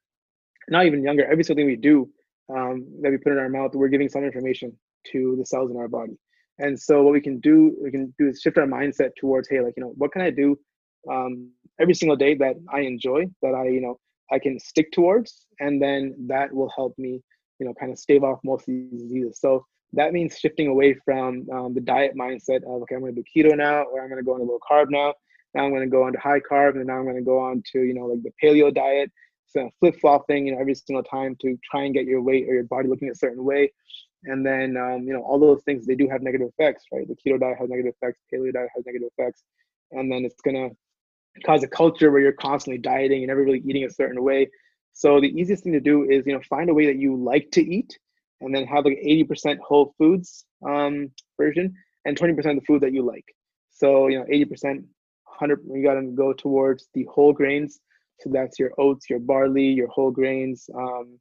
[0.69, 2.09] not even younger, every single thing we do
[2.55, 4.77] um, that we put in our mouth, we're giving some information
[5.13, 6.17] to the cells in our body.
[6.59, 9.61] And so what we can do, we can do is shift our mindset towards, hey,
[9.61, 10.59] like, you know, what can I do
[11.11, 13.99] um, every single day that I enjoy, that I, you know,
[14.31, 17.23] I can stick towards, and then that will help me,
[17.59, 19.41] you know, kind of stave off most of these diseases.
[19.41, 23.23] So that means shifting away from um, the diet mindset of okay, I'm going to
[23.23, 25.15] do keto now, or I'm going to go on a low carb now.
[25.55, 27.39] Now I'm going to go on to high carb, and now I'm going to go
[27.39, 29.11] on to you know like the paleo diet.
[29.53, 32.55] So flip flopping, you know, every single time to try and get your weight or
[32.55, 33.73] your body looking a certain way,
[34.25, 37.07] and then um, you know all those things they do have negative effects, right?
[37.07, 39.43] The keto diet has negative effects, paleo diet has negative effects,
[39.91, 43.63] and then it's going to cause a culture where you're constantly dieting and never really
[43.67, 44.49] eating a certain way.
[44.93, 47.51] So the easiest thing to do is you know find a way that you like
[47.53, 47.99] to eat
[48.43, 52.93] and then have like 80% whole foods um, version and 20% of the food that
[52.93, 53.25] you like.
[53.71, 57.81] So, you know, 80%, 100, you got to go towards the whole grains.
[58.21, 60.69] So that's your oats, your barley, your whole grains.
[60.75, 61.19] Um,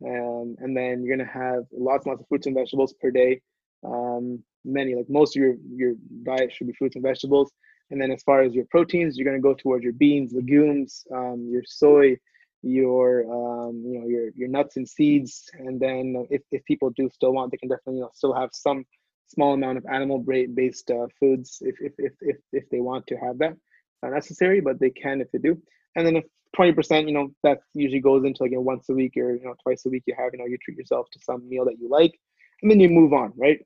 [0.00, 3.40] and, and then you're to have lots and lots of fruits and vegetables per day.
[3.84, 7.52] Um, many, like most of your, your diet should be fruits and vegetables.
[7.90, 11.48] And then as far as your proteins, you're to go towards your beans, legumes, um,
[11.50, 12.16] your soy,
[12.62, 17.08] your um, you know your your nuts and seeds and then if, if people do
[17.10, 18.84] still want they can definitely you know still have some
[19.26, 23.16] small amount of animal based uh, foods if, if if if if they want to
[23.16, 23.54] have that
[24.02, 25.60] not necessary but they can if they do
[25.96, 26.24] and then if
[26.56, 29.44] 20% you know that usually goes into like you know, once a week or you
[29.44, 31.78] know twice a week you have you know you treat yourself to some meal that
[31.78, 32.18] you like
[32.62, 33.64] and then you move on right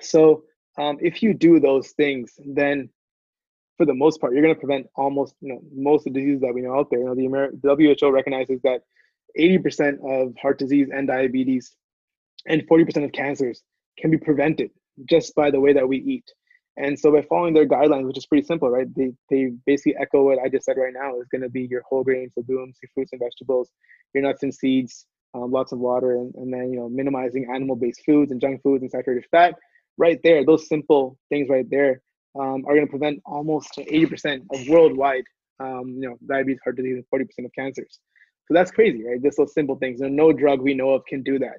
[0.00, 0.44] so
[0.78, 2.88] um, if you do those things then
[3.82, 6.40] for the most part, you're going to prevent almost you know most of the diseases
[6.42, 7.00] that we know out there.
[7.00, 8.82] You know, the Amer- WHO recognizes that
[9.38, 11.74] 80% of heart disease and diabetes
[12.46, 13.62] and 40% of cancers
[13.98, 14.70] can be prevented
[15.08, 16.30] just by the way that we eat.
[16.76, 18.86] And so by following their guidelines, which is pretty simple, right?
[18.94, 21.82] They they basically echo what I just said right now is going to be your
[21.82, 23.70] whole grains, legumes, your fruits and vegetables,
[24.14, 28.02] your nuts and seeds, um, lots of water, and, and then you know minimizing animal-based
[28.06, 29.54] foods and junk foods and saturated fat.
[29.98, 32.00] Right there, those simple things right there
[32.38, 35.24] um, are going to prevent almost 80% of worldwide,
[35.60, 37.98] um, you know, diabetes, heart disease, and 40% of cancers.
[38.46, 39.22] So that's crazy, right?
[39.22, 40.00] Just those simple things.
[40.00, 41.56] And no drug we know of can do that.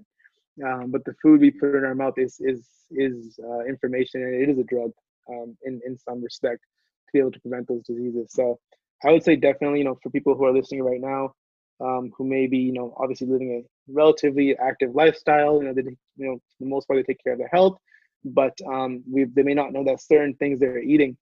[0.65, 4.35] Um, but the food we put in our mouth is is is uh, information, and
[4.35, 4.91] it is a drug
[5.29, 8.31] um, in in some respect to be able to prevent those diseases.
[8.31, 8.59] So
[9.03, 11.33] I would say definitely, you know, for people who are listening right now,
[11.81, 15.81] um, who may be, you know, obviously living a relatively active lifestyle, you know, they,
[15.81, 17.77] you know, for the most part they take care of their health
[18.25, 21.17] but um, we they may not know that certain things they're eating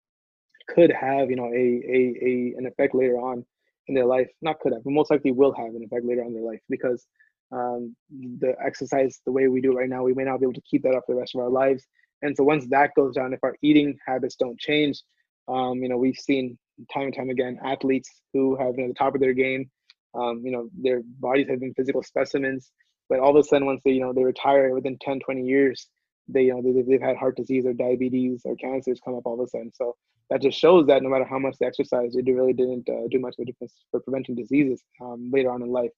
[0.68, 3.44] could have you know a, a, a an effect later on
[3.86, 6.28] in their life not could have but most likely will have an effect later on
[6.28, 7.06] in their life because
[7.52, 7.94] um,
[8.40, 10.62] the exercise the way we do it right now we may not be able to
[10.68, 11.87] keep that up for the rest of our lives
[12.22, 15.02] and so once that goes down if our eating habits don't change
[15.48, 16.58] um, you know we've seen
[16.92, 19.68] time and time again athletes who have been at the top of their game
[20.14, 22.70] um, you know their bodies have been physical specimens
[23.08, 25.88] but all of a sudden once they you know they retire within 10 20 years
[26.28, 29.40] they you know they, they've had heart disease or diabetes or cancers come up all
[29.40, 29.72] of a sudden.
[29.74, 29.96] So
[30.30, 33.18] that just shows that no matter how much they exercise, it really didn't uh, do
[33.18, 35.90] much of a difference for preventing diseases um, later on in life.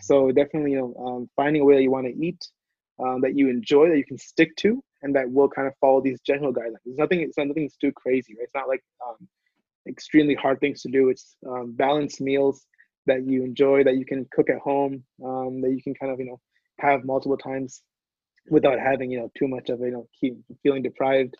[0.00, 2.46] So definitely, you know, um, finding a way that you want to eat,
[2.98, 6.00] um, that you enjoy, that you can stick to, and that will kind of follow
[6.00, 6.84] these general guidelines.
[6.84, 7.20] It's nothing.
[7.20, 8.44] It's not nothing too crazy, right?
[8.44, 9.26] It's not like um,
[9.88, 11.08] extremely hard things to do.
[11.08, 12.66] It's um, balanced meals
[13.06, 16.18] that you enjoy, that you can cook at home, um, that you can kind of
[16.18, 16.40] you know
[16.80, 17.82] have multiple times
[18.48, 21.34] without having you know too much of you know keep feeling deprived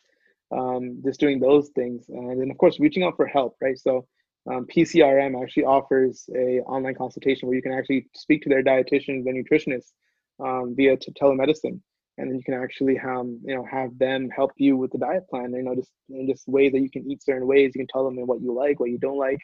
[0.53, 4.07] um, just doing those things and then of course reaching out for help right so
[4.51, 9.27] um, pcrm actually offers a online consultation where you can actually speak to their dietitians
[9.27, 9.93] and nutritionists
[10.41, 11.81] um, via telemedicine.
[12.17, 15.29] And then you can actually have you know have them help you with the diet
[15.29, 15.53] plan.
[15.53, 17.73] You know just in just ways that you can eat certain ways.
[17.75, 19.41] You can tell them what you like what you don't like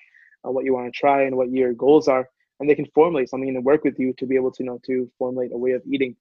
[0.47, 2.29] uh, what you want to try and what your goals are.
[2.59, 4.81] And they can formulate something and work with you to be able to you know
[4.87, 6.15] to formulate a way of eating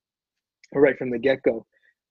[0.74, 1.66] right from the get go.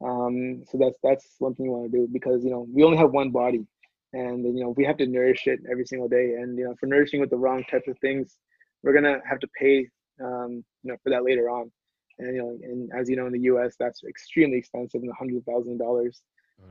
[0.04, 2.98] Um, so that's that's one thing you want to do because you know we only
[2.98, 3.66] have one body,
[4.12, 6.34] and you know we have to nourish it every single day.
[6.38, 8.36] And you know for nourishing with the wrong types of things,
[8.82, 9.88] we're gonna have to pay
[10.22, 11.70] um, you know for that later on.
[12.18, 15.14] And you know, and as you know in the U.S., that's extremely expensive in the
[15.14, 16.20] hundreds of dollars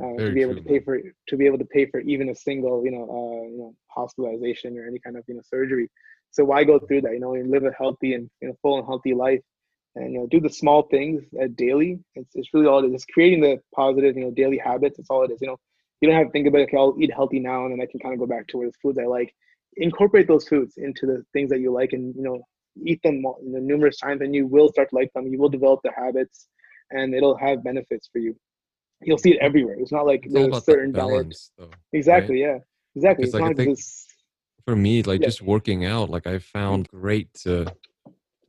[0.02, 2.36] uh, to be able to pay for to be able to pay for even a
[2.36, 5.90] single you know uh, you know hospitalization or any kind of you know surgery.
[6.32, 7.14] So why go through that?
[7.14, 9.42] You know, and live a healthy and you know full and healthy life
[9.96, 12.94] and you know do the small things uh, daily it's, it's really all it is
[12.94, 15.58] it's creating the positive you know daily habits it's all it is you know
[16.02, 18.00] you don't have to think about okay i'll eat healthy now and then i can
[18.00, 19.34] kind of go back to what foods i like.
[19.80, 22.42] Incorporate those foods into the things that you like and you know
[22.84, 25.28] eat them you know, numerous times and you will start to like them.
[25.28, 26.48] You will develop the habits
[26.90, 28.36] and it'll have benefits for you.
[29.02, 29.76] You'll see it everywhere.
[29.80, 32.56] It's not like it's there's a certain balance, though, exactly right?
[32.56, 32.58] yeah.
[32.96, 33.26] Exactly.
[33.26, 33.78] It's like, like
[34.66, 35.28] for me like yeah.
[35.28, 37.66] just working out like i found great to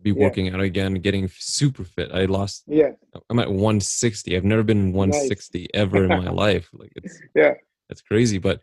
[0.02, 0.22] be yeah.
[0.24, 2.10] working out again, getting super fit.
[2.12, 2.64] I lost.
[2.66, 2.90] Yeah.
[3.30, 4.36] I'm at 160.
[4.36, 5.68] I've never been 160 nice.
[5.74, 6.68] ever in my life.
[6.72, 7.54] Like it's yeah,
[7.88, 8.38] that's crazy.
[8.38, 8.60] But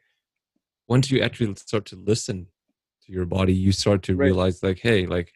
[0.87, 2.47] once you actually start to listen
[3.05, 4.25] to your body, you start to right.
[4.25, 5.31] realize like, hey, like,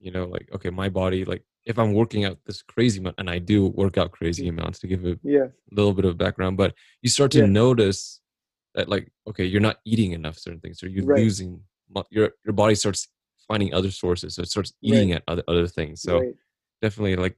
[0.00, 3.28] you know, like okay, my body, like if I'm working out this crazy amount, and
[3.28, 4.58] I do work out crazy mm-hmm.
[4.58, 5.46] amounts to give a yeah.
[5.72, 7.46] little bit of background, but you start to Yeah.
[7.46, 8.20] notice
[8.74, 11.20] that like okay, you're not eating enough certain things, or you're Right.
[11.20, 11.62] losing
[12.10, 13.08] your your body starts
[13.44, 16.02] finding other sources, so it starts eating at other other things.
[16.02, 16.34] So right.
[16.82, 17.36] definitely like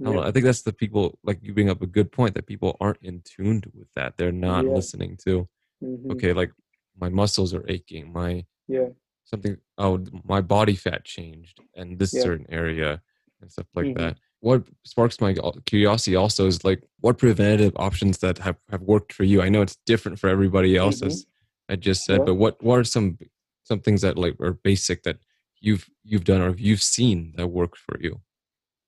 [0.00, 0.20] I don't Yeah.
[0.20, 0.26] know.
[0.28, 3.02] I think that's the people like you bring up a good point that people aren't
[3.02, 4.16] in tuned with that.
[4.16, 4.72] They're not Yeah.
[4.72, 5.48] listening to
[5.82, 6.12] Mhm.
[6.12, 6.52] okay, like
[6.96, 8.90] my muscles are aching, my Yeah.
[9.24, 12.22] something oh my body fat changed and this Yeah.
[12.22, 13.02] certain area
[13.40, 13.96] and stuff like Mhm.
[13.98, 14.18] that.
[14.40, 15.34] What sparks my
[15.66, 19.42] curiosity also is like what preventative options that have, have worked for you.
[19.42, 21.06] I know it's different for everybody else Mhm.
[21.08, 21.26] as
[21.68, 22.24] I just said, Yeah.
[22.26, 23.18] but what what are some
[23.64, 25.18] some things that like are basic that
[25.60, 28.20] you've you've done or you've seen that worked for you?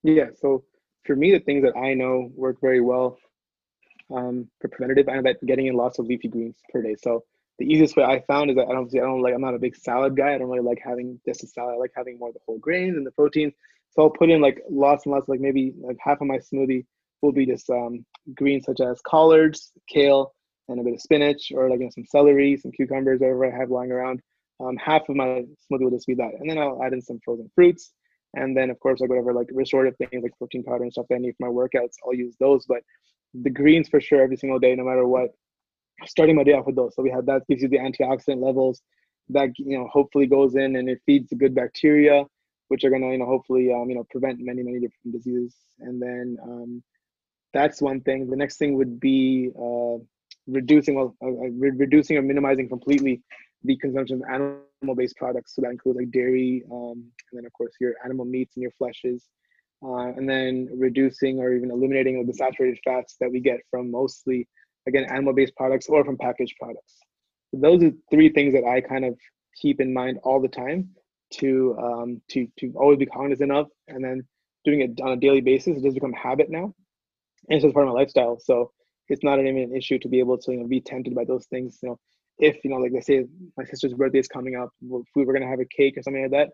[0.02, 0.26] Yeah.
[0.40, 0.64] So
[1.04, 3.18] for me, the things that I know work very well
[4.14, 6.96] um, for preventative, I know that getting in lots of leafy greens per day.
[7.02, 7.24] So
[7.58, 9.58] the easiest way I found is that I don't, I don't like, I'm not a
[9.58, 10.34] big salad guy.
[10.34, 11.74] I don't really like having just a salad.
[11.74, 13.52] I like having more of the whole grains and the proteins.
[13.90, 16.86] So I'll put in like lots and lots, like maybe like half of my smoothie
[17.22, 18.04] will be just um,
[18.34, 20.32] greens such as collards, kale,
[20.68, 23.58] and a bit of spinach, or like you know, some celery, some cucumbers, whatever I
[23.58, 24.22] have lying around.
[24.60, 27.20] Um, half of my smoothie will just be that, and then I'll add in some
[27.24, 27.92] frozen fruits,
[28.34, 31.16] and then of course like whatever like restorative things like protein powder and stuff that
[31.16, 32.66] I need for my workouts, I'll use those.
[32.66, 32.82] But
[33.34, 35.30] the greens for sure every single day, no matter what.
[36.06, 38.80] Starting my day off with those, so we have that gives you the antioxidant levels
[39.28, 42.24] that you know hopefully goes in and it feeds the good bacteria,
[42.68, 45.54] which are gonna you know hopefully um, you know prevent many many different diseases.
[45.78, 46.82] And then um,
[47.52, 48.28] that's one thing.
[48.28, 49.98] The next thing would be uh,
[50.46, 53.22] reducing well uh, uh, re- reducing or minimizing completely
[53.62, 55.54] the consumption of animal-based products.
[55.54, 58.72] So that includes like dairy, um, and then of course your animal meats and your
[58.80, 59.24] fleshes,
[59.82, 63.90] uh, and then reducing or even eliminating of the saturated fats that we get from
[63.90, 64.48] mostly
[64.86, 66.96] again animal-based products or from packaged products.
[67.52, 69.18] Those are three things that I kind of
[69.60, 70.90] keep in mind all the time
[71.34, 74.26] to um, to to always be cognizant of, and then
[74.64, 75.76] doing it on a daily basis.
[75.76, 76.74] It does become habit now,
[77.48, 78.38] and it's just part of my lifestyle.
[78.38, 78.72] So
[79.08, 81.46] it's not even an issue to be able to you know be tempted by those
[81.46, 81.78] things.
[81.82, 81.98] You know,
[82.40, 83.24] if you know, like let's say,
[83.56, 86.22] my sister's birthday is coming up, if we were gonna have a cake or something
[86.22, 86.48] like that,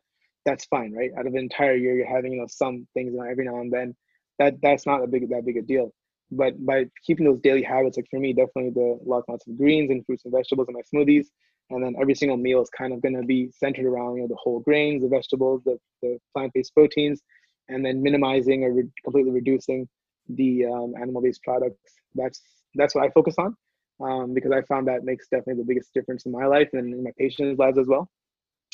[0.44, 1.10] that's fine, right?
[1.18, 3.60] Out of the entire year, you're having you know some things you know, every now
[3.60, 3.94] and then.
[4.38, 5.92] That that's not a big that big a deal.
[6.30, 9.90] But by keeping those daily habits, like for me, definitely the lots lots of greens
[9.90, 11.26] and fruits and vegetables in my smoothies,
[11.70, 14.28] and then every single meal is kind of going to be centered around you know
[14.28, 17.22] the whole grains, the vegetables, the, the plant-based proteins,
[17.68, 19.88] and then minimizing or re- completely reducing
[20.28, 21.78] the um, animal-based products.
[22.16, 22.42] That's
[22.74, 23.56] that's what I focus on
[24.00, 27.04] um, because I found that makes definitely the biggest difference in my life and in
[27.04, 28.08] my patients' lives as well.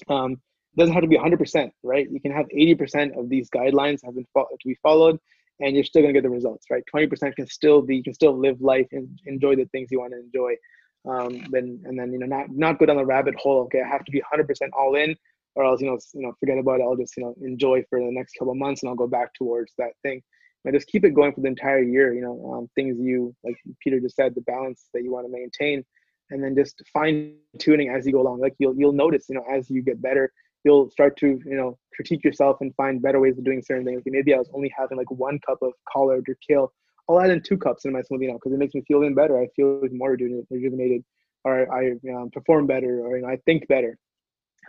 [0.09, 2.09] Um, it doesn't have to be 100%, right?
[2.11, 5.19] You can have 80% of these guidelines have been fo- to be followed,
[5.61, 6.83] and you're still gonna get the results, right?
[6.95, 10.13] 20% can still be, you can still live life and enjoy the things you want
[10.13, 10.55] to enjoy.
[11.05, 13.63] Um, then and then you know not not go down the rabbit hole.
[13.63, 15.17] Okay, I have to be 100% all in,
[15.57, 16.85] or else you know you know forget about it.
[16.85, 19.73] I'll just you know enjoy for the next couple months, and I'll go back towards
[19.79, 20.23] that thing.
[20.65, 22.15] And just keep it going for the entire year.
[22.15, 25.33] You know, um, things you like Peter just said, the balance that you want to
[25.33, 25.85] maintain,
[26.31, 28.41] and then just fine tuning as you go along.
[28.41, 30.33] Like you'll you'll notice, you know, as you get better,
[30.65, 34.03] you'll start to you know critique yourself and find better ways of doing certain things.
[34.07, 36.73] Maybe I was only having like one cup of collard or kale.
[37.09, 39.15] I'll add in two cups in my smoothie now because it makes me feel even
[39.15, 39.41] better.
[39.41, 40.17] I feel more
[40.51, 41.05] rejuvenated,
[41.45, 43.99] or I um, perform better, or you know I think better.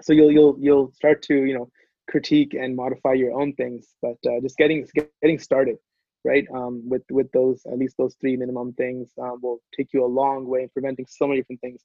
[0.01, 1.69] So you'll you'll you'll start to you know
[2.09, 4.87] critique and modify your own things, but uh, just getting
[5.21, 5.77] getting started,
[6.23, 6.45] right?
[6.53, 10.07] Um, with with those at least those three minimum things um, will take you a
[10.07, 11.81] long way in preventing so many different things,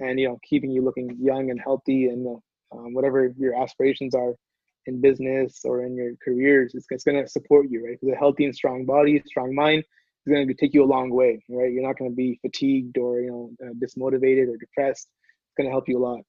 [0.00, 4.14] and you know keeping you looking young and healthy and uh, um, whatever your aspirations
[4.14, 4.34] are
[4.86, 7.98] in business or in your careers, it's, it's going to support you, right?
[8.00, 9.84] Because a healthy and strong body, strong mind
[10.26, 11.72] is going to take you a long way, right?
[11.72, 15.08] You're not going to be fatigued or you know uh, dismotivated or depressed.
[15.08, 16.20] It's going to help you a lot.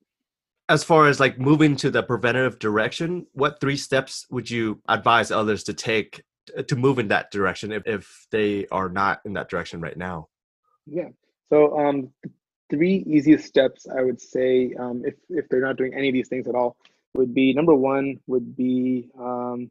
[0.71, 5.29] As far as like moving to the preventative direction, what three steps would you advise
[5.29, 6.23] others to take
[6.65, 10.29] to move in that direction if, if they are not in that direction right now?
[10.85, 11.09] Yeah.
[11.49, 12.13] So um,
[12.69, 16.29] three easiest steps I would say um, if if they're not doing any of these
[16.29, 16.77] things at all
[17.15, 19.69] would be number one would be um,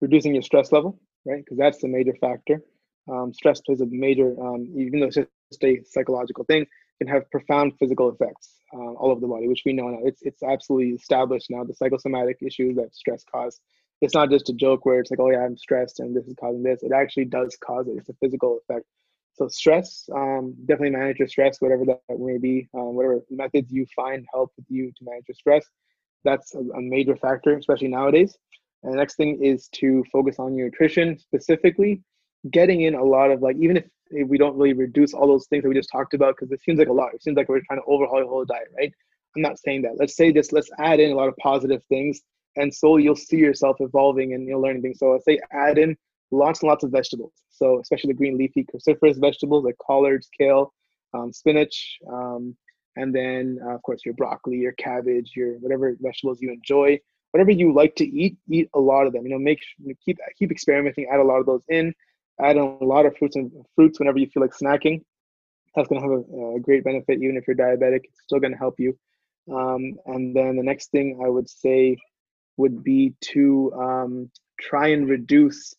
[0.00, 1.44] reducing your stress level, right?
[1.44, 2.60] Because that's the major factor.
[3.08, 6.66] Um, stress plays a major, um, even though it's just a psychological thing,
[6.98, 10.00] can have profound physical effects uh, all over the body, which we know now.
[10.04, 13.60] It's it's absolutely established now the psychosomatic issues that stress cause.
[14.00, 16.34] It's not just a joke where it's like, oh yeah, I'm stressed and this is
[16.38, 16.82] causing this.
[16.82, 17.96] It actually does cause it.
[17.96, 18.86] It's a physical effect.
[19.34, 23.86] So stress, um, definitely manage your stress, whatever that may be, um, whatever methods you
[23.94, 25.64] find help with you to manage your stress.
[26.24, 28.36] That's a, a major factor, especially nowadays.
[28.82, 32.02] And the next thing is to focus on your nutrition specifically,
[32.50, 35.46] getting in a lot of like, even if, if we don't really reduce all those
[35.46, 37.14] things that we just talked about, because it seems like a lot.
[37.14, 38.92] It seems like we're trying to overhaul your whole diet, right?
[39.36, 39.96] I'm not saying that.
[39.98, 42.22] Let's say just let's add in a lot of positive things
[42.58, 44.98] and so you'll see yourself evolving and you'll learn things.
[44.98, 45.96] So I say add in
[46.30, 47.32] lots and lots of vegetables.
[47.50, 50.74] So especially the green leafy cruciferous vegetables like collards, kale,
[51.14, 52.56] um, spinach, um,
[52.96, 56.98] and then uh, of course your broccoli, your cabbage, your whatever vegetables you enjoy,
[57.30, 59.24] whatever you like to eat, eat a lot of them.
[59.24, 59.60] You know, make
[60.04, 61.94] keep keep experimenting, add a lot of those in,
[62.40, 65.02] add in a lot of fruits and fruits whenever you feel like snacking.
[65.74, 68.00] That's going to have a, a, great benefit, even if you're diabetic.
[68.04, 68.98] It's still going to help you.
[69.52, 71.96] Um, and then the next thing I would say
[72.56, 74.30] would be to um,
[74.60, 75.74] try and reduce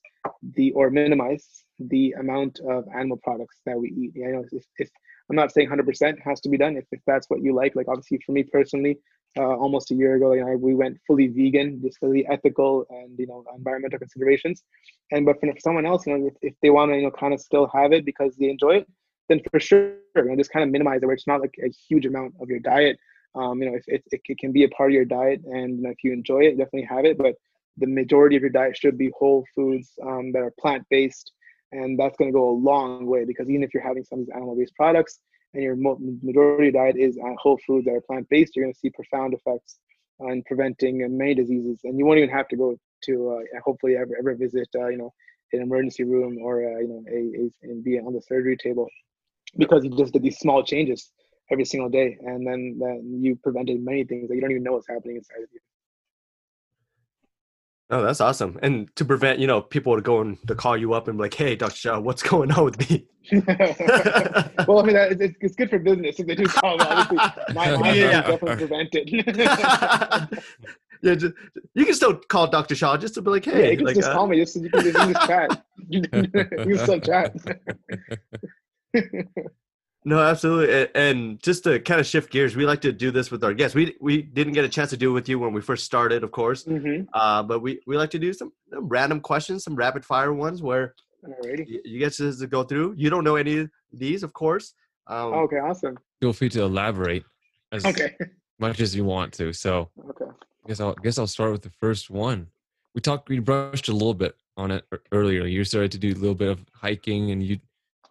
[0.55, 4.12] the or minimize the amount of animal products that we eat.
[4.16, 4.89] You know, if, if
[5.30, 6.76] I'm not saying 100% has to be done.
[6.78, 8.97] If, if that's what you like, like obviously for me personally,
[9.38, 12.86] uh, almost a year ago, you know, we went fully vegan just for the ethical
[12.89, 14.63] and you know environmental considerations.
[15.11, 17.34] And but for, someone else, you know, if, if they want to you know kind
[17.34, 18.88] of still have it because they enjoy it,
[19.27, 21.69] then for sure, you know, just kind of minimize it where it's not like a
[21.69, 22.97] huge amount of your diet.
[23.36, 25.84] Um, you know, if it, it can be a part of your diet, and you
[25.84, 27.17] know, if you enjoy it, definitely have it.
[27.17, 27.36] But
[27.77, 31.32] the majority of your diet should be whole foods um, that are plant based
[31.71, 34.25] and that's going to go a long way because even if you're having some of
[34.25, 35.19] these animal-based products
[35.54, 38.89] and your majority diet is on whole foods that are plant-based, you're going to see
[38.89, 39.80] profound effects
[40.20, 44.12] on preventing many diseases, and you won't even have to go to uh, hopefully ever
[44.20, 45.14] ever visit uh, you know
[45.54, 48.88] an emergency room or uh, you know a, a and be on the surgery table
[49.58, 51.12] because you just did these small changes
[51.52, 54.74] every single day, and then then you prevented many things that you don't even know
[54.74, 55.60] what's happening inside of you.
[57.92, 58.60] Oh, that's awesome.
[58.62, 61.56] And to prevent, you know, people going to call you up and be like, hey,
[61.56, 61.76] Dr.
[61.76, 63.08] Shah, what's going on with me?
[64.68, 66.86] well, I mean, it's, it's good for business if they do call me.
[66.88, 67.18] Obviously,
[67.54, 69.10] my, my yeah, definitely prevented.
[71.02, 71.34] yeah, just,
[71.74, 72.76] you can still call Dr.
[72.76, 73.66] Shah just to be like, hey.
[73.66, 74.38] Yeah, you can like, just uh, call me.
[74.38, 75.64] Just, you can just chat.
[75.90, 77.36] you can still chat.
[80.06, 80.88] No, absolutely.
[80.95, 83.76] And just to kind of shift gears, we like to do this with our guests.
[83.76, 86.24] We we didn't get a chance to do it with you when we first started,
[86.24, 86.64] of course.
[86.64, 87.10] Mm-hmm.
[87.14, 90.62] Uh, but we, we like to do some, some random questions, some rapid fire ones
[90.62, 90.95] where
[91.43, 92.93] you, you get to, to, go through.
[92.97, 94.74] You don't know any of these, of course.
[95.08, 95.97] Um, okay, awesome.
[96.22, 97.26] Feel free to elaborate
[97.74, 98.16] as okay.
[98.58, 99.52] much as you want to.
[99.52, 100.26] So, okay.
[100.66, 102.47] I guess I'll I guess I'll start with the first one.
[102.95, 105.45] We talked, we brushed a little bit on it earlier.
[105.45, 107.60] You started to do a little bit of hiking, and you've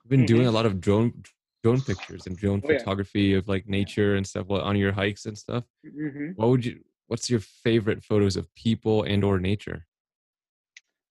[0.07, 0.27] been mm-hmm.
[0.27, 1.15] doing a lot of drone
[1.63, 3.39] drone pictures and drone oh, photography yeah.
[3.39, 5.65] of like nature and stuff on your hikes and stuff.
[5.87, 6.33] Mm-hmm.
[6.37, 6.81] What would you?
[7.09, 9.87] What's your favorite photos of people and or nature?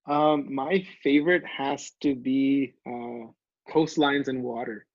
[0.08, 3.32] Um, my favorite has to be uh,
[3.70, 4.86] coastlines and water.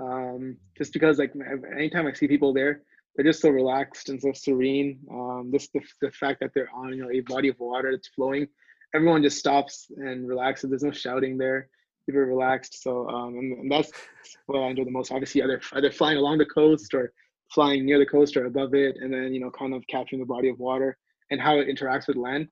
[0.00, 1.32] Um, just because like
[1.76, 2.82] anytime I see people there,
[3.14, 5.00] they're just so relaxed and so serene.
[5.10, 8.08] Um, just the, the fact that they're on you know a body of water that's
[8.08, 8.46] flowing,
[8.94, 10.70] everyone just stops and relaxes.
[10.70, 11.68] There's no shouting there
[12.06, 12.82] super relaxed.
[12.82, 13.90] So um, and, and, that's
[14.46, 15.12] what I enjoy the most.
[15.12, 17.12] Obviously, either either flying along the coast or
[17.52, 20.26] flying near the coast or above it, and then you know kind of capturing the
[20.26, 20.96] body of water
[21.30, 22.48] and how it interacts with land.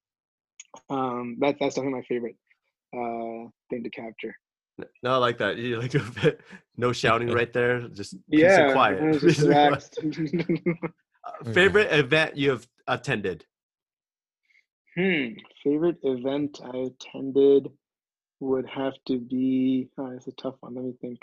[0.91, 2.37] Um, that's that's definitely my favorite
[2.95, 4.35] uh, thing to capture.
[5.03, 5.57] No, I like that.
[5.57, 6.41] You like a bit
[6.77, 7.89] no shouting right there.
[7.89, 9.21] Just yeah, quiet.
[9.21, 9.99] Just relaxed.
[11.27, 13.47] Uh, favorite event you've attended?
[14.95, 15.29] Hmm.
[15.63, 17.69] Favorite event I attended
[18.41, 19.89] would have to be.
[19.99, 20.75] Oh, it's a tough one.
[20.75, 21.21] Let me think.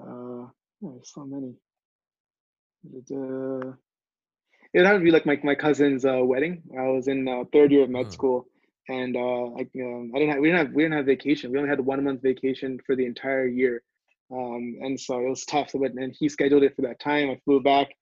[0.00, 0.52] Uh, oh,
[0.82, 1.54] there's so many.
[4.74, 6.62] It would have to be like my my cousin's uh, wedding.
[6.78, 8.46] I was in uh, third year of med school,
[8.88, 9.20] and uh,
[9.54, 11.52] I, um, I didn't have we didn't have we didn't have vacation.
[11.52, 13.82] We only had one month vacation for the entire year,
[14.32, 15.70] um, and so it was tough.
[15.74, 17.30] But and he scheduled it for that time.
[17.30, 17.94] I flew back,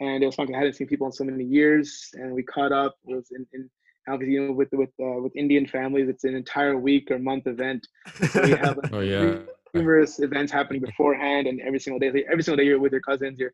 [0.00, 0.52] and it was fun.
[0.54, 2.96] I hadn't seen people in so many years, and we caught up.
[3.06, 3.70] It was in, in
[4.08, 7.46] obviously you know with with uh, with Indian families, it's an entire week or month
[7.46, 7.86] event.
[8.30, 9.38] So we have oh, yeah.
[9.74, 13.38] numerous events happening beforehand, and every single day, every single day you're with your cousins,
[13.38, 13.52] you're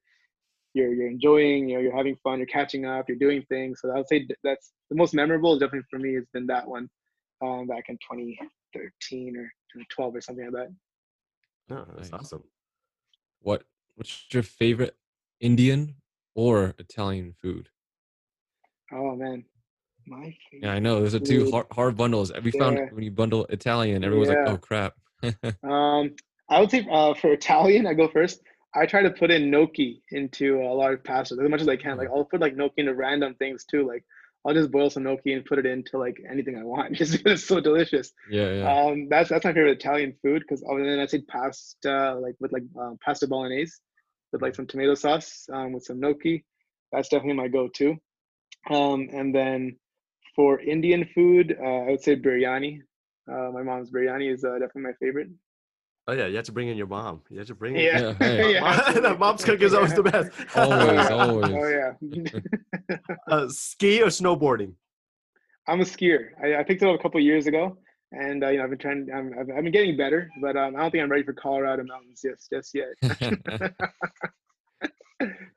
[0.74, 3.80] you're you're enjoying, you know, you're having fun, you're catching up, you're doing things.
[3.80, 5.59] So I would say that's the most memorable.
[5.59, 6.88] Definitely for me has been that one
[7.42, 11.76] um, back in 2013 or 2012 or something like that.
[11.76, 12.20] Oh, that's nice.
[12.20, 12.44] awesome.
[13.40, 14.96] What what's your favorite
[15.40, 15.96] Indian
[16.34, 17.68] or Italian food?
[18.92, 19.44] Oh man,
[20.07, 21.00] my yeah, I know.
[21.00, 22.32] Those are two hard, hard bundles.
[22.42, 22.61] We yeah.
[22.61, 24.44] found when you bundle Italian, everyone's yeah.
[24.44, 24.94] like, "Oh crap."
[25.62, 26.14] um,
[26.48, 28.40] I would say uh, for Italian, I go first.
[28.74, 31.76] I try to put in gnocchi into a lot of pastas as much as I
[31.76, 31.98] can.
[31.98, 33.86] Like I'll put like gnocchi into random things too.
[33.86, 34.05] Like
[34.44, 36.92] I'll just boil some gnocchi and put it into like anything I want.
[36.96, 38.12] Just it's so delicious.
[38.30, 38.84] Yeah, yeah.
[38.84, 42.53] Um, that's that's my favorite Italian food because other than I say pasta, like with
[42.53, 43.74] like um, pasta bolognese,
[44.32, 46.44] with like some tomato sauce, um, with some gnocchi.
[46.90, 47.96] That's definitely my go-to.
[48.70, 49.76] Um, and then
[50.34, 52.80] for Indian food, uh, I would say biryani.
[53.30, 55.28] Uh, my mom's biryani is uh, definitely my favorite.
[56.08, 57.22] Oh yeah, you have to bring in your mom.
[57.30, 57.82] You have to bring in.
[57.82, 58.54] Yeah, hey.
[58.54, 59.16] yeah.
[59.18, 60.30] mom's cooking is always the best.
[60.56, 61.52] always, always.
[61.52, 63.06] Oh yeah.
[63.30, 64.74] uh, ski or snowboarding?
[65.68, 66.30] I'm a skier.
[66.42, 67.78] I, I picked it up a couple years ago,
[68.10, 69.08] and uh, you know I've been trying.
[69.14, 71.84] I'm, I've, I've been getting better, but um, I don't think I'm ready for Colorado
[71.84, 72.88] mountains just just yet.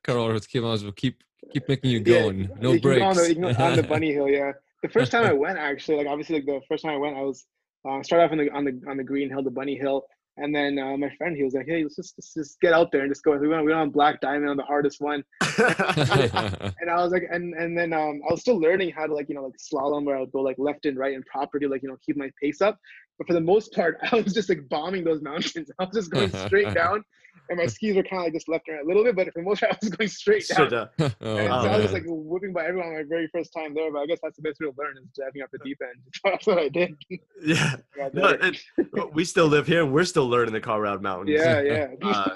[0.03, 2.41] Colorado mountains will keep keep making you going.
[2.41, 3.03] Yeah, no you breaks.
[3.03, 4.51] On the, on the bunny hill, yeah.
[4.85, 7.21] The first time I went, actually, like obviously, like the first time I went, I
[7.21, 7.45] was
[7.89, 10.05] uh, started off on the on the on the green hill, the bunny hill,
[10.37, 12.91] and then uh, my friend, he was like, "Hey, let's just, let's just get out
[12.91, 15.23] there and just go." We went, we went on Black Diamond on the hardest one,
[15.57, 19.27] and I was like, and and then um, I was still learning how to like
[19.29, 21.81] you know like slalom where I would go like left and right and properly like
[21.83, 22.77] you know keep my pace up.
[23.17, 25.71] But for the most part, I was just like bombing those mountains.
[25.79, 27.01] I was just going straight down,
[27.49, 29.31] and my skis were kind of like just left and right a little bit, but
[29.33, 30.69] for most part, I was going straight down.
[30.99, 33.91] oh, and so I was like whipping by everyone my very first time there.
[33.91, 36.01] But I guess that's the best way to learn is diving up the deep end.
[36.23, 36.95] that's what I did.
[37.43, 37.75] Yeah,
[38.13, 39.83] but it, we still live here.
[39.83, 41.39] and We're still learning the Colorado Mountains.
[41.39, 41.87] Yeah, yeah.
[42.01, 42.29] Uh,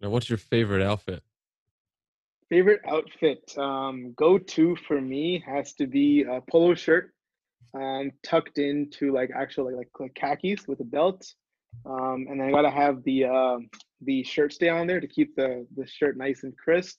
[0.00, 1.22] now, what's your favorite outfit?
[2.48, 7.14] Favorite outfit, um, go to for me has to be a polo shirt
[7.74, 11.26] um, tucked into like actual like, like, like khakis with a belt.
[11.86, 13.58] Um, and then I gotta have the uh,
[14.02, 16.98] the shirt stay on there to keep the the shirt nice and crisp.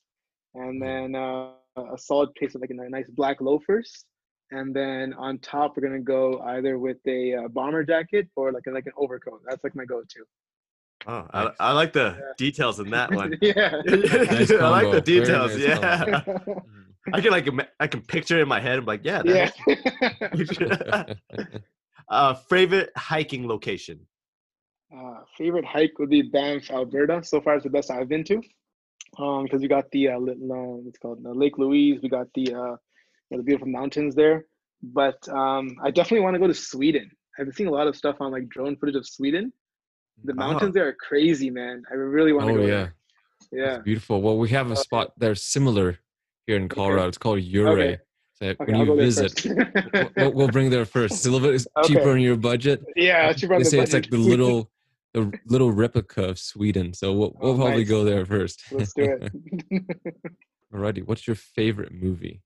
[0.56, 1.14] And mm-hmm.
[1.14, 1.52] then uh,
[1.94, 4.06] a solid piece of like a nice black loafers.
[4.52, 8.64] And then on top, we're gonna go either with a uh, bomber jacket or like
[8.68, 9.42] a, like an overcoat.
[9.48, 10.26] That's like my go-to.
[11.06, 12.34] Oh, I, I like the yeah.
[12.38, 13.38] details in that one.
[13.42, 15.56] yeah, nice I like the details.
[15.58, 16.22] Nice yeah.
[17.12, 17.50] I can like
[17.80, 18.80] I can picture it in my head.
[18.80, 19.50] I'm like, yeah, yeah.
[22.10, 24.00] uh, favorite hiking location.
[24.96, 27.24] Uh, favorite hike would be Banff, Alberta.
[27.24, 28.42] So far, it's the best I've been to.
[29.20, 30.20] Um, because we got the uh,
[30.88, 32.00] it's called uh, Lake Louise.
[32.02, 32.76] We got the uh,
[33.32, 34.46] the beautiful mountains there.
[34.82, 37.10] But um, I definitely want to go to Sweden.
[37.38, 39.52] I've been seeing a lot of stuff on like drone footage of Sweden.
[40.24, 40.74] The mountains oh.
[40.74, 41.84] there are crazy, man.
[41.92, 42.62] I really want to oh, go.
[42.62, 42.68] yeah.
[42.68, 42.94] There.
[43.52, 43.66] Yeah.
[43.66, 44.22] That's beautiful.
[44.22, 46.00] Well, we have a spot there similar
[46.48, 47.02] here in Colorado.
[47.02, 47.08] Okay.
[47.10, 47.94] It's called Ouray.
[47.94, 47.98] Okay.
[48.36, 49.46] So okay, when you visit,
[50.18, 51.14] we'll, we'll, bring there first.
[51.14, 52.84] It's a little bit cheaper in your budget.
[52.96, 53.58] Yeah, cheaper.
[53.60, 53.84] They say budget.
[53.84, 54.72] it's like the little,
[55.14, 56.94] the little replica of Sweden.
[56.94, 57.90] So we'll, we'll oh, probably nice.
[57.90, 58.64] go there first.
[58.72, 59.86] Let's do it.
[60.74, 62.42] Alrighty, what's your favorite movie?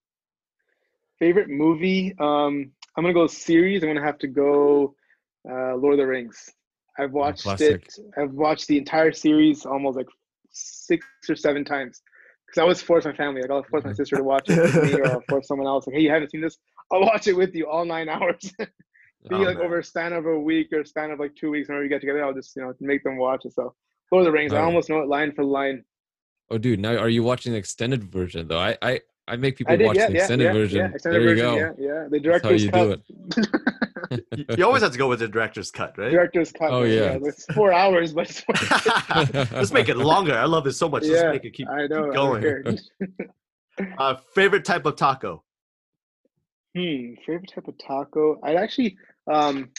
[1.20, 2.14] Favorite movie?
[2.20, 3.82] Um, I'm gonna go series.
[3.82, 4.94] I'm gonna have to go
[5.50, 6.50] uh, Lord of the Rings.
[7.00, 7.88] I've watched it.
[8.18, 10.08] I've watched the entire series almost like
[10.52, 12.02] six or seven times
[12.48, 13.42] because I always force my family.
[13.42, 13.98] Like I'll force my mm-hmm.
[13.98, 15.86] sister to watch it with me, or I'll force someone else.
[15.86, 16.58] Like, hey, you haven't seen this?
[16.92, 18.54] I'll watch it with you all nine hours.
[19.30, 19.66] Be oh, like man.
[19.66, 21.68] over a span of a week or a span of like two weeks.
[21.68, 23.54] Whenever we get together, I'll just you know make them watch it.
[23.54, 23.74] So
[24.12, 24.58] Lord of the Rings, oh.
[24.58, 25.84] I almost know it line for line.
[26.50, 26.80] Oh, dude!
[26.80, 28.60] Now are you watching the extended version though?
[28.60, 30.78] I I, I make people I did, watch yeah, the extended yeah, version.
[30.78, 31.76] Yeah, extended there version, you go.
[31.78, 32.08] Yeah, yeah.
[32.10, 33.08] The director's That's how you cut.
[33.36, 33.50] do it.
[34.58, 36.12] You always have to go with the director's cut, right?
[36.12, 36.72] Director's cut.
[36.72, 38.28] Oh yeah, yeah it's four hours, but
[39.52, 40.34] let's make it longer.
[40.34, 41.04] I love it so much.
[41.04, 42.80] Let's make it keep, I know, keep going.
[43.98, 45.44] uh, favorite type of taco?
[46.76, 48.40] Hmm, favorite type of taco.
[48.44, 48.98] I actually,
[49.32, 49.70] um,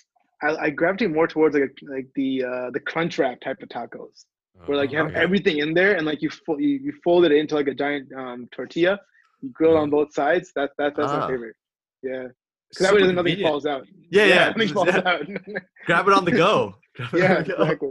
[0.42, 4.24] I, I gravitate more towards like like the uh, the crunch wrap type of tacos,
[4.66, 5.20] where like you have okay.
[5.20, 8.12] everything in there and like you, fo- you you fold it into like a giant
[8.12, 8.98] um, tortilla,
[9.40, 10.52] you grill it on both sides.
[10.54, 11.20] That that that's ah.
[11.20, 11.56] my favorite.
[12.02, 12.28] Yeah.
[12.70, 13.86] Because that way nothing falls out.
[14.10, 14.34] Yeah, yeah.
[14.34, 15.26] yeah nothing falls out.
[15.86, 16.74] Grab it on the go.
[17.14, 17.54] yeah, go.
[17.54, 17.90] exactly.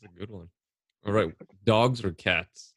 [0.00, 0.48] That's a good one.
[1.06, 1.32] All right,
[1.64, 2.74] dogs or cats?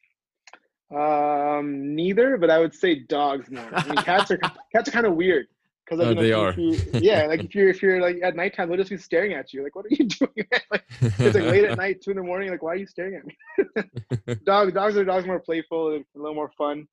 [0.94, 3.68] Um, neither, but I would say dogs more.
[3.72, 4.38] I mean, cats are
[4.72, 5.46] cats are kind of weird
[5.84, 6.52] because like, oh, you they are.
[6.52, 9.52] You, yeah, like if you're if you're like at nighttime, they'll just be staring at
[9.52, 9.62] you.
[9.62, 10.46] Like, what are you doing?
[10.70, 12.50] like it's like late at night, two in the morning.
[12.50, 14.36] Like, why are you staring at me?
[14.44, 16.86] dogs, dogs are dogs more playful, a little more fun.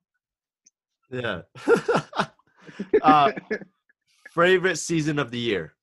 [1.10, 1.42] Yeah.
[3.02, 3.32] uh,
[4.30, 5.74] favorite season of the year?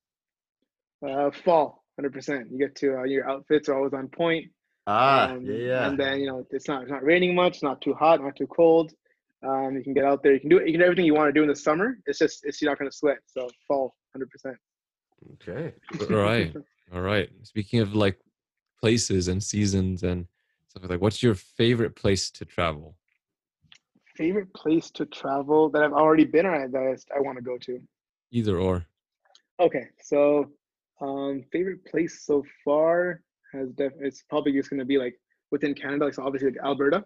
[1.06, 2.48] Uh, fall, hundred percent.
[2.50, 4.46] You get to uh, your outfits are always on point.
[4.86, 5.88] Ah, um, yeah, yeah.
[5.88, 8.46] And then you know it's not it's not raining much, not too hot, not too
[8.46, 8.92] cold.
[9.46, 10.34] Um, you can get out there.
[10.34, 11.98] You can do you can do everything you want to do in the summer.
[12.06, 13.18] It's just it's you're not going to sweat.
[13.26, 14.56] So fall, hundred percent.
[15.34, 15.74] Okay.
[16.00, 16.54] All right.
[16.94, 17.28] All right.
[17.42, 18.18] Speaking of like
[18.80, 20.26] places and seasons and
[20.68, 22.96] stuff like, what's your favorite place to travel?
[24.18, 27.80] Favorite place to travel that I've already been or that I want to go to?
[28.32, 28.84] Either or.
[29.60, 30.50] Okay, so
[31.00, 35.14] um, favorite place so far has def- it's probably just going to be like
[35.50, 37.04] within Canada, like so obviously like Alberta,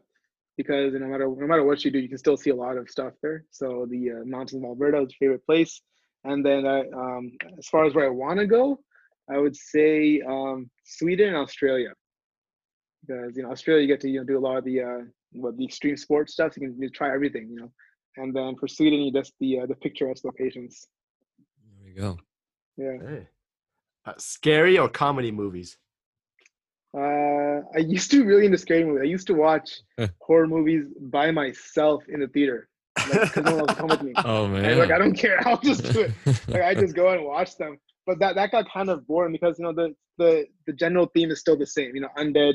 [0.56, 2.88] because no matter no matter what you do, you can still see a lot of
[2.88, 3.44] stuff there.
[3.50, 5.82] So the uh, mountains of Alberta is favorite place,
[6.24, 8.80] and then uh, um, as far as where I want to go,
[9.30, 11.92] I would say um, Sweden and Australia,
[13.06, 15.02] because you know Australia you get to you know do a lot of the uh,
[15.32, 16.56] what the extreme sports stuff.
[16.56, 17.72] You can you try everything, you know.
[18.16, 20.86] And then for Sweden, you just the uh, the picturesque locations.
[21.80, 22.18] There you go.
[22.76, 23.08] Yeah.
[23.08, 23.28] Hey.
[24.04, 25.78] Uh, scary or comedy movies?
[26.96, 29.02] Uh, I used to really into scary movies.
[29.02, 29.80] I used to watch
[30.20, 32.68] horror movies by myself in the theater.
[33.08, 34.12] Like, no one else come with me.
[34.24, 34.64] Oh man.
[34.64, 35.38] And, like I don't care.
[35.46, 36.12] I'll just do it.
[36.48, 37.78] Like I just go and watch them.
[38.06, 41.30] But that that got kind of boring because you know the the the general theme
[41.30, 41.94] is still the same.
[41.94, 42.54] You know, undead,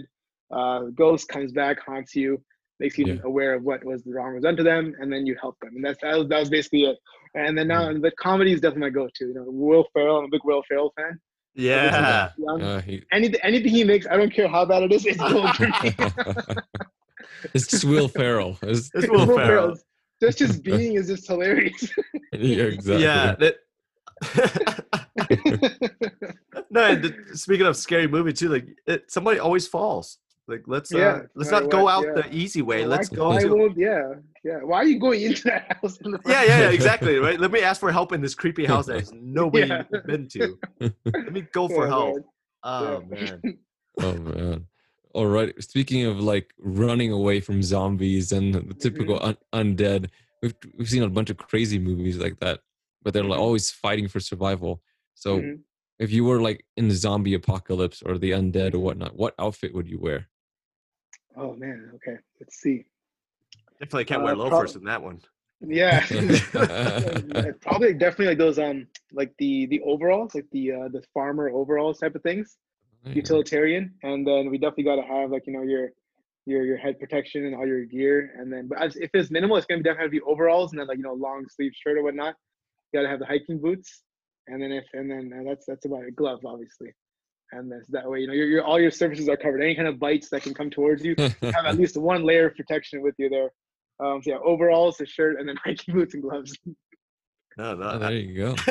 [0.51, 2.41] uh, ghost comes back, haunts you,
[2.79, 3.15] makes you Yeah.
[3.23, 5.75] aware of what was wrong was done to them, and then you help them.
[5.75, 6.97] And that's that was, that was basically it.
[7.35, 9.27] And then now the comedy is definitely my go-to.
[9.27, 10.17] You know, Will Ferrell.
[10.19, 11.19] I'm a big Will Ferrell fan.
[11.55, 12.29] Yeah.
[12.37, 12.61] Young.
[12.61, 15.55] Uh, he, anything anything he makes, I don't care how bad it is, it's gold
[15.55, 15.95] for me.
[17.53, 18.57] it's just Will Ferrell.
[18.61, 19.37] It's, It's Will Ferrell.
[19.37, 19.83] Ferrell's-
[20.21, 21.91] Just just being is just hilarious.
[22.33, 23.03] yeah, exactly.
[23.03, 23.35] Yeah.
[23.39, 23.55] That,
[26.71, 30.17] no, and th- speaking of scary movie too, like it, somebody always falls.
[30.47, 32.81] Like let's uh, Yeah, let's no not go matter out what, the easy way.
[32.81, 34.13] Why- let's go why to won't- yeah,
[34.45, 34.59] yeah.
[34.63, 35.97] Why are you going into that house?
[35.97, 37.17] In the yeah, yeah, yeah, exactly.
[37.17, 37.39] Right.
[37.39, 39.83] Let me ask for help in this creepy house that has nobody Yeah.
[40.05, 40.57] been to.
[40.79, 42.15] Let me go for Yeah, help.
[42.15, 42.23] man.
[42.63, 43.35] Oh Yeah.
[43.43, 43.57] man.
[44.01, 44.65] Oh man.
[45.13, 45.53] All right.
[45.61, 50.09] Speaking of like running away from zombies and the typical un- undead,
[50.41, 52.61] we've we've seen a bunch of crazy movies like that,
[53.03, 53.43] but they're like Mhm.
[53.43, 54.81] always fighting for survival.
[55.15, 55.59] So Mhm.
[55.99, 59.73] if you were like in the zombie apocalypse or the undead or whatnot, what outfit
[59.73, 60.29] would you wear?
[61.37, 61.91] Oh man.
[61.95, 62.17] Okay.
[62.39, 62.85] Let's see.
[63.79, 65.21] Definitely can't Uh, wear prob- loafers in that one.
[65.61, 66.05] Yeah.
[66.11, 71.49] Yeah, Probably definitely like those um like the the overalls like the uh the farmer
[71.49, 72.57] overalls type of things
[73.13, 75.89] utilitarian and then we definitely got to have like you know your
[76.45, 79.55] your your head protection and all your gear and then but as, if it's minimal
[79.57, 81.71] it's gonna be definitely have to be overalls and then like you know long sleeve
[81.73, 82.35] shirt or whatnot
[82.91, 84.03] you got to have the hiking boots
[84.47, 86.89] and then if and then uh, that's that's about it gloves obviously
[87.53, 89.87] and that's that way you know your, your all your surfaces are covered any kind
[89.87, 93.15] of bites that can come towards you have at least one layer of protection with
[93.17, 93.49] you there
[94.05, 96.57] um so yeah overalls a shirt and then hiking boots and gloves
[97.57, 97.89] No, no.
[97.93, 98.55] Oh, there you go.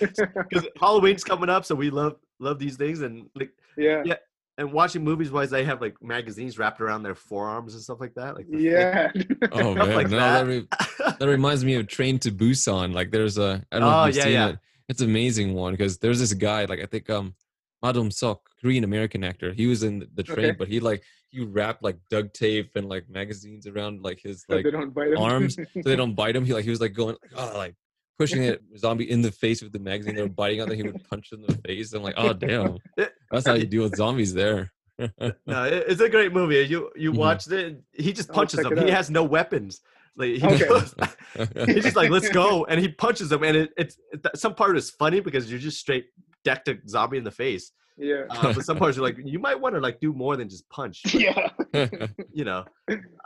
[0.00, 4.14] Because Halloween's coming up, so we love love these things and like yeah Yeah.
[4.56, 8.14] and watching movies wise, they have like magazines wrapped around their forearms and stuff like
[8.14, 8.34] that.
[8.34, 9.12] Like the yeah
[9.52, 10.44] Oh man, like no, that.
[10.44, 10.68] that, re-
[11.18, 12.94] that reminds me of Train to Busan.
[12.94, 14.48] Like there's a I don't know Oh, if you've yeah, seen yeah.
[14.48, 14.58] it.
[14.88, 17.34] It's an amazing one because there's this guy like I think um
[17.86, 19.52] Ma Dong-seok, Korean American actor.
[19.52, 20.56] He was in the train, Okay.
[20.58, 24.56] but he like he wrapped like duct tape and like magazines around like his So
[24.56, 25.18] like they don't bite 'em.
[25.18, 26.44] arms so they don't bite him.
[26.44, 27.76] He like he was like going oh, like
[28.18, 30.16] pushing a zombie in the face with the magazine.
[30.16, 31.92] They were biting out, then he would punch in the face.
[31.92, 32.78] I'm like, oh damn,
[33.30, 34.72] that's how you deal with zombies there.
[34.98, 36.56] no, it's a great movie.
[36.72, 37.16] You you Mhm.
[37.18, 37.82] watched it.
[37.92, 38.76] He just punches them.
[38.76, 39.80] He has no weapons.
[40.16, 40.66] Like he Okay.
[40.66, 40.94] goes,
[41.66, 43.44] he's just like, let's go, and he punches them.
[43.44, 46.06] And it, it's it, some part is funny because you're just straight
[46.48, 47.72] decked a zombie in the face.
[47.98, 50.48] yeah Uh, but some parts are like, you might want to like do more than
[50.54, 50.98] just punch.
[51.26, 51.48] yeah
[52.38, 52.62] you know.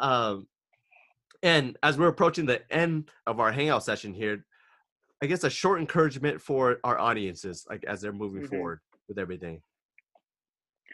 [0.08, 0.34] Um,
[1.52, 4.36] and as we're approaching the end of our hangout session here,
[5.22, 8.50] I guess a short encouragement for our audiences, like as they're moving Mhm.
[8.52, 9.56] forward with everything.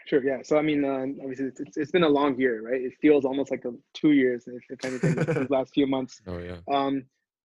[0.08, 0.22] Sure.
[0.30, 0.40] Yeah.
[0.48, 2.80] So I mean, uh, obviously, it's, it's, it's been a long year, right?
[2.88, 6.20] It feels almost like a two years, if, if anything, the last few months.
[6.26, 6.58] oh yeah.
[6.72, 6.94] Um,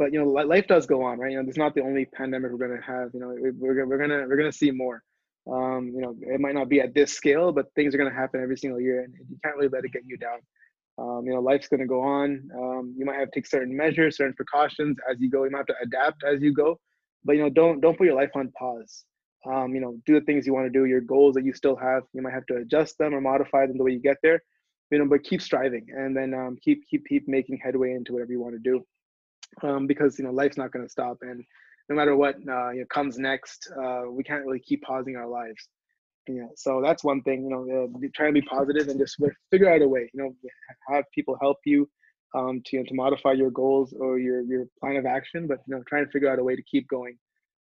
[0.01, 1.31] but you know, life does go on, right?
[1.31, 3.09] You know, it's not the only pandemic we're gonna have.
[3.13, 5.03] You know, we- we're we're gonna we're gonna see more.
[5.55, 8.41] Um, you know, it might not be at this scale, but things are gonna happen
[8.41, 10.39] every single year, and you can't really let it get you down.
[10.97, 12.49] Um, you know, life's gonna go on.
[12.61, 15.43] Um, you might have to take certain measures, certain precautions as you go.
[15.43, 16.79] You might have to adapt as you go,
[17.23, 19.05] but you know, don't don't put your life on pause.
[19.45, 21.75] Um, you know, do the things you want to do, your goals that you still
[21.75, 22.01] have.
[22.13, 24.41] You might have to adjust them or modify them the way you get there.
[24.89, 28.31] You know, but keep striving, and then um, keep keep keep making headway into whatever
[28.31, 28.83] you want to do
[29.63, 31.43] um, because you know life's not going to stop, and
[31.89, 35.27] no matter what uh, you know, comes next, uh, we can't really keep pausing our
[35.27, 35.67] lives.
[36.27, 37.43] You know, so that's one thing.
[37.43, 39.17] You know, uh, be- try and be positive and just
[39.51, 40.09] figure out a way.
[40.13, 40.35] You know,
[40.89, 41.89] have people help you
[42.33, 45.59] um, to you know, to modify your goals or your your plan of action, but
[45.67, 47.17] you know, try and figure out a way to keep going.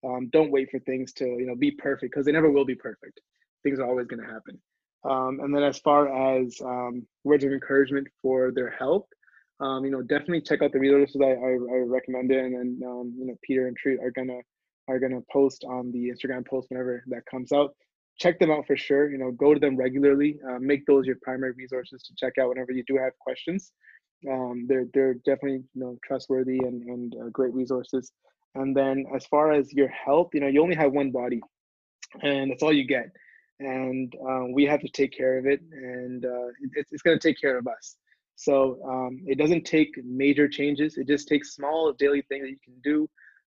[0.07, 2.75] Um, don't wait for things to you know be perfect because they never will be
[2.75, 3.21] perfect.
[3.63, 4.61] Things are always going to happen.
[5.05, 6.09] Um, and then as far
[6.39, 9.07] as um, words of encouragement for their health,
[9.61, 13.15] um, you know, definitely check out the resources I, I, I recommended, and then um,
[13.19, 14.39] you know, Peter and Triet are gonna
[14.89, 17.75] are gonna post on the Instagram post whenever that comes out.
[18.19, 19.11] Check them out for sure.
[19.11, 20.39] You know, go to them regularly.
[20.49, 23.73] Uh, make those your primary resources to check out whenever you do have questions.
[24.31, 28.13] Um, they're they're definitely you know trustworthy and and uh, great resources.
[28.55, 31.41] And then as far as your health, you know, you only have one body,
[32.23, 33.11] and that's all you get.
[33.61, 37.19] And um, we have to take care of it, and uh, it- it's, it's going
[37.19, 37.97] to take care of us.
[38.37, 40.99] So um, it doesn't take major changes.
[40.99, 43.09] It just takes small daily things that you can do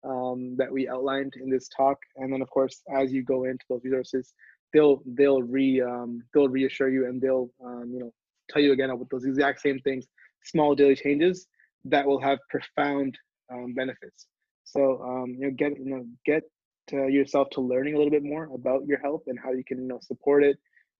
[0.08, 1.98] um, that we outlined in this talk.
[2.16, 4.32] And then, of course, as you go into those resources,
[4.72, 8.12] they'll they'll re um, they'll reassure you and they'll um, you know
[8.48, 10.06] tell you again about those exact same things,
[10.44, 11.48] small daily changes
[11.84, 13.18] that will have profound
[13.52, 14.26] um, benefits.
[14.64, 16.44] So um, you know, get you know get
[16.92, 19.78] uh, yourself to learning a little bit more about your health and how you can
[19.78, 20.56] you know support it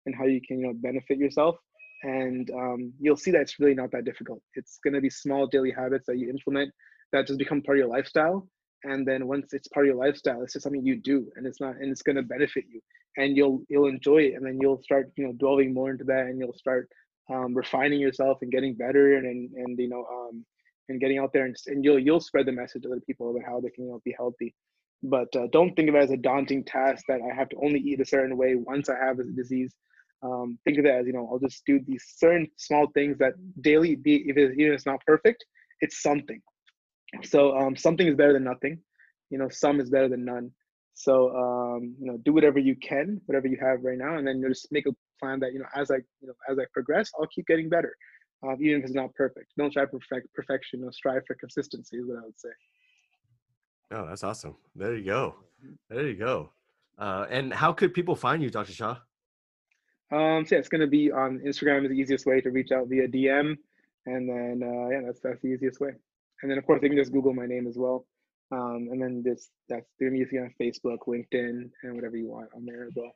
[0.06, 1.56] and how you can you know benefit yourself
[2.06, 4.40] and um, you'll see that it's really not that difficult.
[4.54, 6.72] It's going to be small daily habits that you implement
[7.12, 8.48] that just become part of your lifestyle
[8.84, 11.60] and then once it's part of your lifestyle it's just something you do and it's
[11.60, 12.80] not and it's going to benefit you
[13.16, 16.26] and you'll you'll enjoy it and then you'll start you know delving more into that
[16.26, 16.88] and you'll start
[17.32, 20.44] um, refining yourself and getting better and and, and you know um,
[20.88, 23.44] and getting out there and, and you'll you'll spread the message to other people about
[23.44, 24.54] how they can you know, be healthy.
[25.02, 27.80] But uh, don't think of it as a daunting task that i have to only
[27.80, 29.74] eat a certain way once i have this disease
[30.22, 33.34] um, think of it as you know i'll just do these certain small things that
[33.60, 35.44] daily be if it, even if it's not perfect
[35.80, 36.40] it's something.
[37.24, 38.78] So um, something is better than nothing.
[39.30, 40.50] You know some is better than none.
[40.94, 44.40] So um, you know do whatever you can whatever you have right now and then
[44.40, 47.10] you just make a plan that you know as i you know as i progress
[47.18, 47.94] i'll keep getting better
[48.46, 49.52] uh, even if it's not perfect.
[49.58, 52.48] Don't try for perfect perfection or strive for consistency is what i would say.
[53.92, 54.56] Oh that's awesome.
[54.74, 55.36] There you go.
[55.64, 55.94] Mm-hmm.
[55.94, 56.50] there you go.
[56.98, 58.96] Uh, and how could people find you dr shah
[60.12, 62.70] um, so yeah, it's going to be on Instagram is the easiest way to reach
[62.70, 63.56] out via DM,
[64.06, 65.90] and then uh, yeah, that's that's the easiest way.
[66.42, 68.06] And then of course they can just Google my name as well,
[68.52, 72.28] um, and then this that's they're going to be on Facebook, LinkedIn, and whatever you
[72.28, 73.12] want on there as well.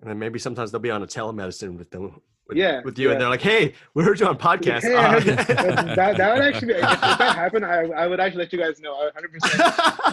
[0.00, 2.20] And then maybe sometimes they'll be on a telemedicine with them.
[2.46, 3.12] With, yeah, with you, yeah.
[3.12, 5.18] and they're like, "Hey, we heard you on podcast." Hey, uh,
[5.94, 8.80] that, that would actually, be, if, that happened, I, I would actually let you guys
[8.80, 8.92] know.
[8.96, 9.32] 100.
[9.40, 9.62] percent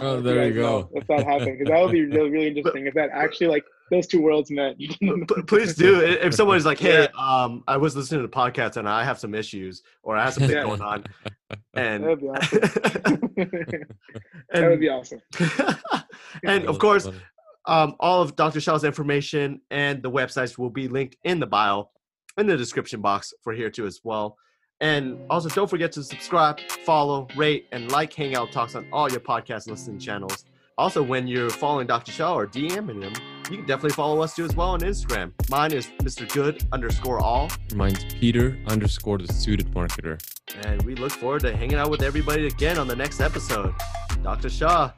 [0.01, 0.89] Oh, there you go.
[0.93, 2.87] If that happened, because that would be really, really interesting.
[2.87, 4.77] if that actually like those two worlds met.
[5.47, 5.99] Please do.
[5.99, 7.43] If someone's like, "Hey, yeah.
[7.43, 10.33] um, I was listening to the podcast and I have some issues or I have
[10.33, 10.63] something yeah.
[10.63, 11.03] going on,"
[11.75, 12.59] and that would be awesome.
[13.35, 13.93] and,
[14.53, 15.21] that would be awesome.
[16.45, 17.07] and of course,
[17.65, 18.61] um, all of Dr.
[18.61, 21.89] Shah's information and the websites will be linked in the bio
[22.37, 24.37] in the description box for here too as well.
[24.79, 29.19] And also, don't forget to subscribe, follow, rate, and like Hangout Talks on all your
[29.19, 30.45] podcast listening channels.
[30.81, 32.11] Also, when you're following Dr.
[32.11, 33.13] Shah or DMing him,
[33.51, 35.31] you can definitely follow us too as well on Instagram.
[35.47, 36.27] Mine is Mr.
[36.33, 37.51] Good underscore all.
[37.75, 40.19] Mine's Peter underscore the suited marketer.
[40.65, 43.75] And we look forward to hanging out with everybody again on the next episode.
[44.23, 44.49] Dr.
[44.49, 44.91] Shah,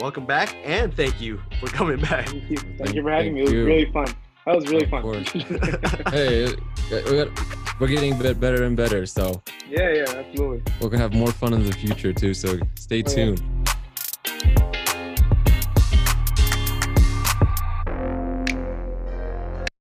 [0.00, 2.26] welcome back and thank you for coming back.
[2.26, 2.56] Thank you.
[2.56, 3.42] Thank, thank you for having me.
[3.42, 3.64] It was you.
[3.64, 4.08] really fun.
[4.44, 5.24] That was really fun.
[6.10, 7.30] hey, uh,
[7.78, 9.06] we're getting better and better.
[9.06, 10.62] So yeah, yeah, absolutely.
[10.80, 12.34] We're gonna have more fun in the future too.
[12.34, 13.57] So stay oh, tuned.